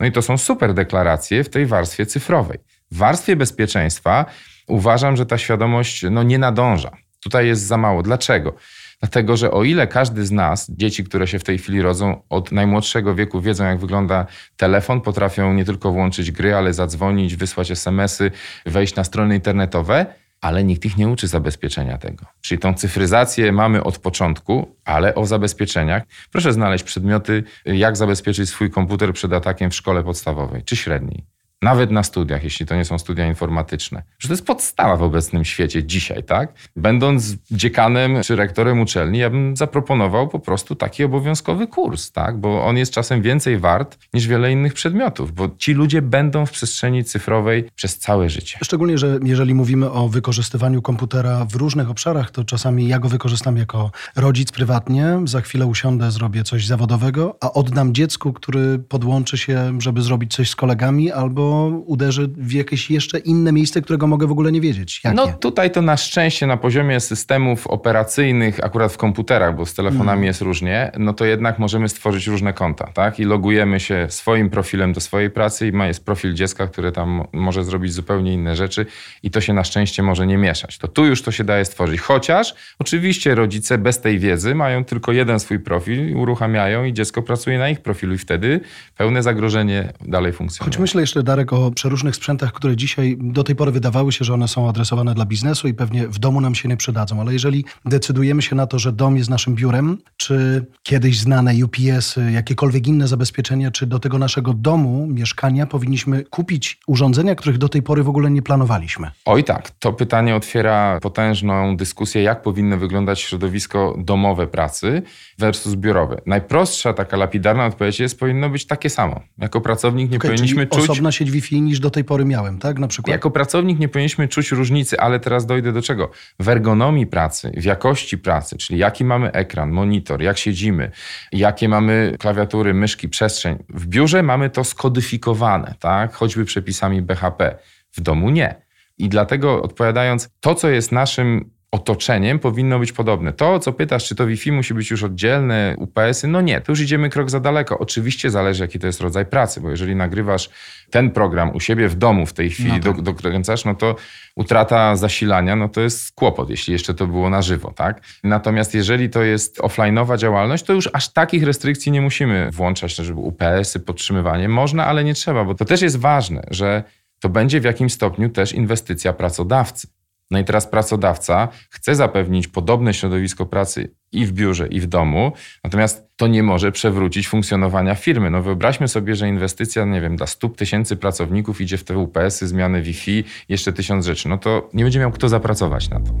No 0.00 0.06
i 0.06 0.12
to 0.12 0.22
są 0.22 0.38
super 0.38 0.74
deklaracje 0.74 1.44
w 1.44 1.48
tej 1.48 1.66
warstwie 1.66 2.06
cyfrowej. 2.06 2.58
W 2.90 2.96
warstwie 2.96 3.36
bezpieczeństwa 3.36 4.24
uważam, 4.66 5.16
że 5.16 5.26
ta 5.26 5.38
świadomość 5.38 6.04
no, 6.10 6.22
nie 6.22 6.38
nadąża. 6.38 6.90
Tutaj 7.20 7.46
jest 7.46 7.62
za 7.66 7.76
mało. 7.76 8.02
Dlaczego? 8.02 8.54
Dlatego, 9.00 9.36
że 9.36 9.50
o 9.50 9.64
ile 9.64 9.86
każdy 9.86 10.26
z 10.26 10.30
nas, 10.30 10.70
dzieci, 10.70 11.04
które 11.04 11.26
się 11.26 11.38
w 11.38 11.44
tej 11.44 11.58
chwili 11.58 11.82
rodzą, 11.82 12.22
od 12.28 12.52
najmłodszego 12.52 13.14
wieku 13.14 13.40
wiedzą, 13.40 13.64
jak 13.64 13.78
wygląda 13.78 14.26
telefon, 14.56 15.00
potrafią 15.00 15.54
nie 15.54 15.64
tylko 15.64 15.92
włączyć 15.92 16.32
gry, 16.32 16.54
ale 16.54 16.74
zadzwonić, 16.74 17.36
wysłać 17.36 17.70
SMS-y, 17.70 18.30
wejść 18.66 18.94
na 18.94 19.04
strony 19.04 19.34
internetowe, 19.34 20.06
ale 20.40 20.64
nikt 20.64 20.84
ich 20.84 20.96
nie 20.96 21.08
uczy 21.08 21.28
zabezpieczenia 21.28 21.98
tego. 21.98 22.26
Czyli 22.40 22.58
tą 22.58 22.74
cyfryzację 22.74 23.52
mamy 23.52 23.84
od 23.84 23.98
początku, 23.98 24.76
ale 24.84 25.14
o 25.14 25.26
zabezpieczeniach. 25.26 26.02
Proszę 26.32 26.52
znaleźć 26.52 26.84
przedmioty, 26.84 27.44
jak 27.64 27.96
zabezpieczyć 27.96 28.48
swój 28.48 28.70
komputer 28.70 29.12
przed 29.12 29.32
atakiem 29.32 29.70
w 29.70 29.74
szkole 29.74 30.02
podstawowej 30.02 30.62
czy 30.62 30.76
średniej. 30.76 31.37
Nawet 31.62 31.90
na 31.90 32.02
studiach, 32.02 32.44
jeśli 32.44 32.66
to 32.66 32.76
nie 32.76 32.84
są 32.84 32.98
studia 32.98 33.26
informatyczne. 33.26 34.02
Że 34.18 34.28
to 34.28 34.34
jest 34.34 34.46
podstawa 34.46 34.96
w 34.96 35.02
obecnym 35.02 35.44
świecie 35.44 35.84
dzisiaj, 35.84 36.24
tak? 36.24 36.52
Będąc 36.76 37.36
dziekanem 37.50 38.22
czy 38.22 38.36
rektorem 38.36 38.80
uczelni, 38.80 39.18
ja 39.18 39.30
bym 39.30 39.56
zaproponował 39.56 40.28
po 40.28 40.38
prostu 40.38 40.74
taki 40.74 41.04
obowiązkowy 41.04 41.66
kurs, 41.66 42.12
tak? 42.12 42.40
Bo 42.40 42.64
on 42.64 42.76
jest 42.76 42.92
czasem 42.92 43.22
więcej 43.22 43.58
wart 43.58 43.98
niż 44.14 44.26
wiele 44.26 44.52
innych 44.52 44.74
przedmiotów, 44.74 45.32
bo 45.32 45.48
ci 45.58 45.72
ludzie 45.72 46.02
będą 46.02 46.46
w 46.46 46.50
przestrzeni 46.50 47.04
cyfrowej 47.04 47.64
przez 47.74 47.98
całe 47.98 48.30
życie. 48.30 48.58
Szczególnie, 48.62 48.98
że 48.98 49.18
jeżeli 49.24 49.54
mówimy 49.54 49.90
o 49.90 50.08
wykorzystywaniu 50.08 50.82
komputera 50.82 51.44
w 51.44 51.54
różnych 51.54 51.90
obszarach, 51.90 52.30
to 52.30 52.44
czasami 52.44 52.88
ja 52.88 52.98
go 52.98 53.08
wykorzystam 53.08 53.56
jako 53.56 53.90
rodzic 54.16 54.52
prywatnie, 54.52 55.20
za 55.24 55.40
chwilę 55.40 55.66
usiądę, 55.66 56.10
zrobię 56.10 56.44
coś 56.44 56.66
zawodowego, 56.66 57.36
a 57.40 57.52
oddam 57.52 57.94
dziecku, 57.94 58.32
który 58.32 58.78
podłączy 58.78 59.38
się, 59.38 59.80
żeby 59.80 60.02
zrobić 60.02 60.34
coś 60.34 60.50
z 60.50 60.56
kolegami 60.56 61.12
albo 61.12 61.47
uderzy 61.86 62.28
w 62.36 62.52
jakieś 62.52 62.90
jeszcze 62.90 63.18
inne 63.18 63.52
miejsce, 63.52 63.82
którego 63.82 64.06
mogę 64.06 64.26
w 64.26 64.32
ogóle 64.32 64.52
nie 64.52 64.60
wiedzieć. 64.60 65.00
Jakie? 65.04 65.16
No 65.16 65.26
tutaj 65.32 65.70
to 65.70 65.82
na 65.82 65.96
szczęście 65.96 66.46
na 66.46 66.56
poziomie 66.56 67.00
systemów 67.00 67.66
operacyjnych, 67.66 68.64
akurat 68.64 68.92
w 68.92 68.96
komputerach, 68.96 69.56
bo 69.56 69.66
z 69.66 69.74
telefonami 69.74 70.18
mm. 70.18 70.24
jest 70.24 70.40
różnie, 70.40 70.92
no 70.98 71.12
to 71.12 71.24
jednak 71.24 71.58
możemy 71.58 71.88
stworzyć 71.88 72.26
różne 72.26 72.52
konta, 72.52 72.86
tak? 72.94 73.20
I 73.20 73.24
logujemy 73.24 73.80
się 73.80 74.06
swoim 74.10 74.50
profilem 74.50 74.92
do 74.92 75.00
swojej 75.00 75.30
pracy 75.30 75.68
i 75.68 75.72
ma 75.72 75.86
jest 75.86 76.04
profil 76.04 76.34
dziecka, 76.34 76.66
które 76.66 76.92
tam 76.92 77.24
może 77.32 77.64
zrobić 77.64 77.92
zupełnie 77.92 78.32
inne 78.32 78.56
rzeczy 78.56 78.86
i 79.22 79.30
to 79.30 79.40
się 79.40 79.52
na 79.52 79.64
szczęście 79.64 80.02
może 80.02 80.26
nie 80.26 80.38
mieszać. 80.38 80.78
To 80.78 80.88
tu 80.88 81.06
już 81.06 81.22
to 81.22 81.30
się 81.30 81.44
daje 81.44 81.64
stworzyć. 81.64 82.00
Chociaż 82.00 82.54
oczywiście 82.78 83.34
rodzice 83.34 83.78
bez 83.78 84.00
tej 84.00 84.18
wiedzy 84.18 84.54
mają 84.54 84.84
tylko 84.84 85.12
jeden 85.12 85.40
swój 85.40 85.58
profil, 85.58 86.16
uruchamiają 86.16 86.84
i 86.84 86.92
dziecko 86.92 87.22
pracuje 87.22 87.58
na 87.58 87.68
ich 87.68 87.80
profilu 87.80 88.14
i 88.14 88.18
wtedy 88.18 88.60
pełne 88.96 89.22
zagrożenie 89.22 89.92
dalej 90.00 90.32
funkcjonuje. 90.32 90.72
Choć 90.72 90.78
myślę 90.78 91.00
jeszcze, 91.00 91.22
Darek, 91.22 91.37
o 91.52 91.70
przeróżnych 91.70 92.16
sprzętach, 92.16 92.52
które 92.52 92.76
dzisiaj 92.76 93.16
do 93.20 93.44
tej 93.44 93.56
pory 93.56 93.72
wydawały 93.72 94.12
się, 94.12 94.24
że 94.24 94.34
one 94.34 94.48
są 94.48 94.68
adresowane 94.68 95.14
dla 95.14 95.24
biznesu 95.24 95.68
i 95.68 95.74
pewnie 95.74 96.08
w 96.08 96.18
domu 96.18 96.40
nam 96.40 96.54
się 96.54 96.68
nie 96.68 96.76
przydadzą, 96.76 97.20
ale 97.20 97.32
jeżeli 97.32 97.64
decydujemy 97.84 98.42
się 98.42 98.56
na 98.56 98.66
to, 98.66 98.78
że 98.78 98.92
dom 98.92 99.16
jest 99.16 99.30
naszym 99.30 99.54
biurem, 99.54 99.98
czy 100.16 100.66
kiedyś 100.82 101.18
znane 101.18 101.54
UPS-y, 101.64 102.32
jakiekolwiek 102.32 102.86
inne 102.86 103.08
zabezpieczenia, 103.08 103.70
czy 103.70 103.86
do 103.86 103.98
tego 103.98 104.18
naszego 104.18 104.54
domu, 104.54 105.06
mieszkania 105.06 105.66
powinniśmy 105.66 106.24
kupić 106.24 106.80
urządzenia, 106.86 107.34
których 107.34 107.58
do 107.58 107.68
tej 107.68 107.82
pory 107.82 108.02
w 108.02 108.08
ogóle 108.08 108.30
nie 108.30 108.42
planowaliśmy? 108.42 109.10
Oj 109.24 109.44
tak, 109.44 109.70
to 109.70 109.92
pytanie 109.92 110.36
otwiera 110.36 110.98
potężną 111.02 111.76
dyskusję, 111.76 112.22
jak 112.22 112.42
powinno 112.42 112.76
wyglądać 112.76 113.20
środowisko 113.20 113.94
domowe 113.98 114.46
pracy 114.46 115.02
versus 115.38 115.74
biurowe. 115.74 116.20
Najprostsza 116.26 116.92
taka 116.92 117.16
lapidarna 117.16 117.66
odpowiedź 117.66 118.00
jest, 118.00 118.18
powinno 118.18 118.50
być 118.50 118.66
takie 118.66 118.90
samo. 118.90 119.20
Jako 119.38 119.60
pracownik 119.60 120.10
nie 120.10 120.16
okay, 120.16 120.30
powinniśmy 120.30 120.66
czuć... 120.66 120.78
osobna 120.78 121.12
sieć 121.28 121.34
Wi-Fi 121.34 121.62
niż 121.62 121.80
do 121.80 121.90
tej 121.90 122.04
pory 122.04 122.24
miałem, 122.24 122.58
tak? 122.58 122.78
Na 122.78 122.88
przykład. 122.88 123.12
Jako 123.12 123.30
pracownik 123.30 123.78
nie 123.78 123.88
powinniśmy 123.88 124.28
czuć 124.28 124.50
różnicy, 124.50 125.00
ale 125.00 125.20
teraz 125.20 125.46
dojdę 125.46 125.72
do 125.72 125.82
czego? 125.82 126.10
W 126.38 126.48
ergonomii 126.48 127.06
pracy, 127.06 127.52
w 127.56 127.64
jakości 127.64 128.18
pracy, 128.18 128.56
czyli 128.58 128.78
jaki 128.78 129.04
mamy 129.04 129.32
ekran, 129.32 129.70
monitor, 129.70 130.22
jak 130.22 130.38
siedzimy, 130.38 130.90
jakie 131.32 131.68
mamy 131.68 132.16
klawiatury, 132.18 132.74
myszki, 132.74 133.08
przestrzeń. 133.08 133.58
W 133.68 133.86
biurze 133.86 134.22
mamy 134.22 134.50
to 134.50 134.64
skodyfikowane, 134.64 135.74
tak? 135.80 136.14
Choćby 136.14 136.44
przepisami 136.44 137.02
BHP. 137.02 137.58
W 137.92 138.00
domu 138.00 138.30
nie. 138.30 138.54
I 138.98 139.08
dlatego 139.08 139.62
odpowiadając, 139.62 140.28
to 140.40 140.54
co 140.54 140.68
jest 140.68 140.92
naszym 140.92 141.50
otoczeniem 141.70 142.38
powinno 142.38 142.78
być 142.78 142.92
podobne. 142.92 143.32
To, 143.32 143.58
co 143.58 143.72
pytasz, 143.72 144.04
czy 144.04 144.14
to 144.14 144.26
Wi-Fi 144.26 144.52
musi 144.52 144.74
być 144.74 144.90
już 144.90 145.02
oddzielne, 145.02 145.74
UPS-y, 145.78 146.28
no 146.28 146.40
nie, 146.40 146.60
to 146.60 146.72
już 146.72 146.80
idziemy 146.80 147.10
krok 147.10 147.30
za 147.30 147.40
daleko. 147.40 147.78
Oczywiście 147.78 148.30
zależy, 148.30 148.64
jaki 148.64 148.78
to 148.78 148.86
jest 148.86 149.00
rodzaj 149.00 149.26
pracy, 149.26 149.60
bo 149.60 149.70
jeżeli 149.70 149.96
nagrywasz 149.96 150.50
ten 150.90 151.10
program 151.10 151.50
u 151.54 151.60
siebie 151.60 151.88
w 151.88 151.94
domu 151.94 152.26
w 152.26 152.32
tej 152.32 152.50
chwili, 152.50 152.80
no 152.84 152.92
tak. 152.92 153.02
dokręcasz, 153.02 153.64
no 153.64 153.74
to 153.74 153.96
utrata 154.36 154.96
zasilania, 154.96 155.56
no 155.56 155.68
to 155.68 155.80
jest 155.80 156.12
kłopot, 156.12 156.50
jeśli 156.50 156.72
jeszcze 156.72 156.94
to 156.94 157.06
było 157.06 157.30
na 157.30 157.42
żywo, 157.42 157.72
tak? 157.72 158.00
Natomiast 158.24 158.74
jeżeli 158.74 159.10
to 159.10 159.22
jest 159.22 159.58
offline'owa 159.58 160.16
działalność, 160.16 160.64
to 160.64 160.72
już 160.72 160.88
aż 160.92 161.12
takich 161.12 161.42
restrykcji 161.42 161.92
nie 161.92 162.00
musimy 162.00 162.50
włączać, 162.50 162.94
żeby 162.94 163.20
UPS-y, 163.20 163.80
podtrzymywanie. 163.80 164.48
Można, 164.48 164.86
ale 164.86 165.04
nie 165.04 165.14
trzeba, 165.14 165.44
bo 165.44 165.54
to 165.54 165.64
też 165.64 165.82
jest 165.82 165.98
ważne, 165.98 166.42
że 166.50 166.82
to 167.20 167.28
będzie 167.28 167.60
w 167.60 167.64
jakimś 167.64 167.92
stopniu 167.92 168.28
też 168.28 168.52
inwestycja 168.52 169.12
pracodawcy. 169.12 169.88
No 170.30 170.38
i 170.38 170.44
teraz 170.44 170.66
pracodawca 170.66 171.48
chce 171.70 171.94
zapewnić 171.94 172.48
podobne 172.48 172.94
środowisko 172.94 173.46
pracy 173.46 173.90
i 174.12 174.26
w 174.26 174.32
biurze, 174.32 174.66
i 174.66 174.80
w 174.80 174.86
domu, 174.86 175.32
natomiast 175.64 176.08
to 176.16 176.26
nie 176.26 176.42
może 176.42 176.72
przewrócić 176.72 177.28
funkcjonowania 177.28 177.94
firmy. 177.94 178.30
No 178.30 178.42
wyobraźmy 178.42 178.88
sobie, 178.88 179.14
że 179.14 179.28
inwestycja, 179.28 179.84
nie 179.84 180.00
wiem, 180.00 180.16
dla 180.16 180.26
stóp 180.26 180.56
tysięcy 180.56 180.96
pracowników 180.96 181.60
idzie 181.60 181.76
w 181.76 181.84
te 181.84 181.98
UPS-y, 181.98 182.48
zmiany 182.48 182.82
Wi-Fi, 182.82 183.24
jeszcze 183.48 183.72
tysiąc 183.72 184.06
rzeczy. 184.06 184.28
No 184.28 184.38
to 184.38 184.68
nie 184.74 184.84
będzie 184.84 184.98
miał 184.98 185.10
kto 185.10 185.28
zapracować 185.28 185.90
na 185.90 186.00
to. 186.00 186.12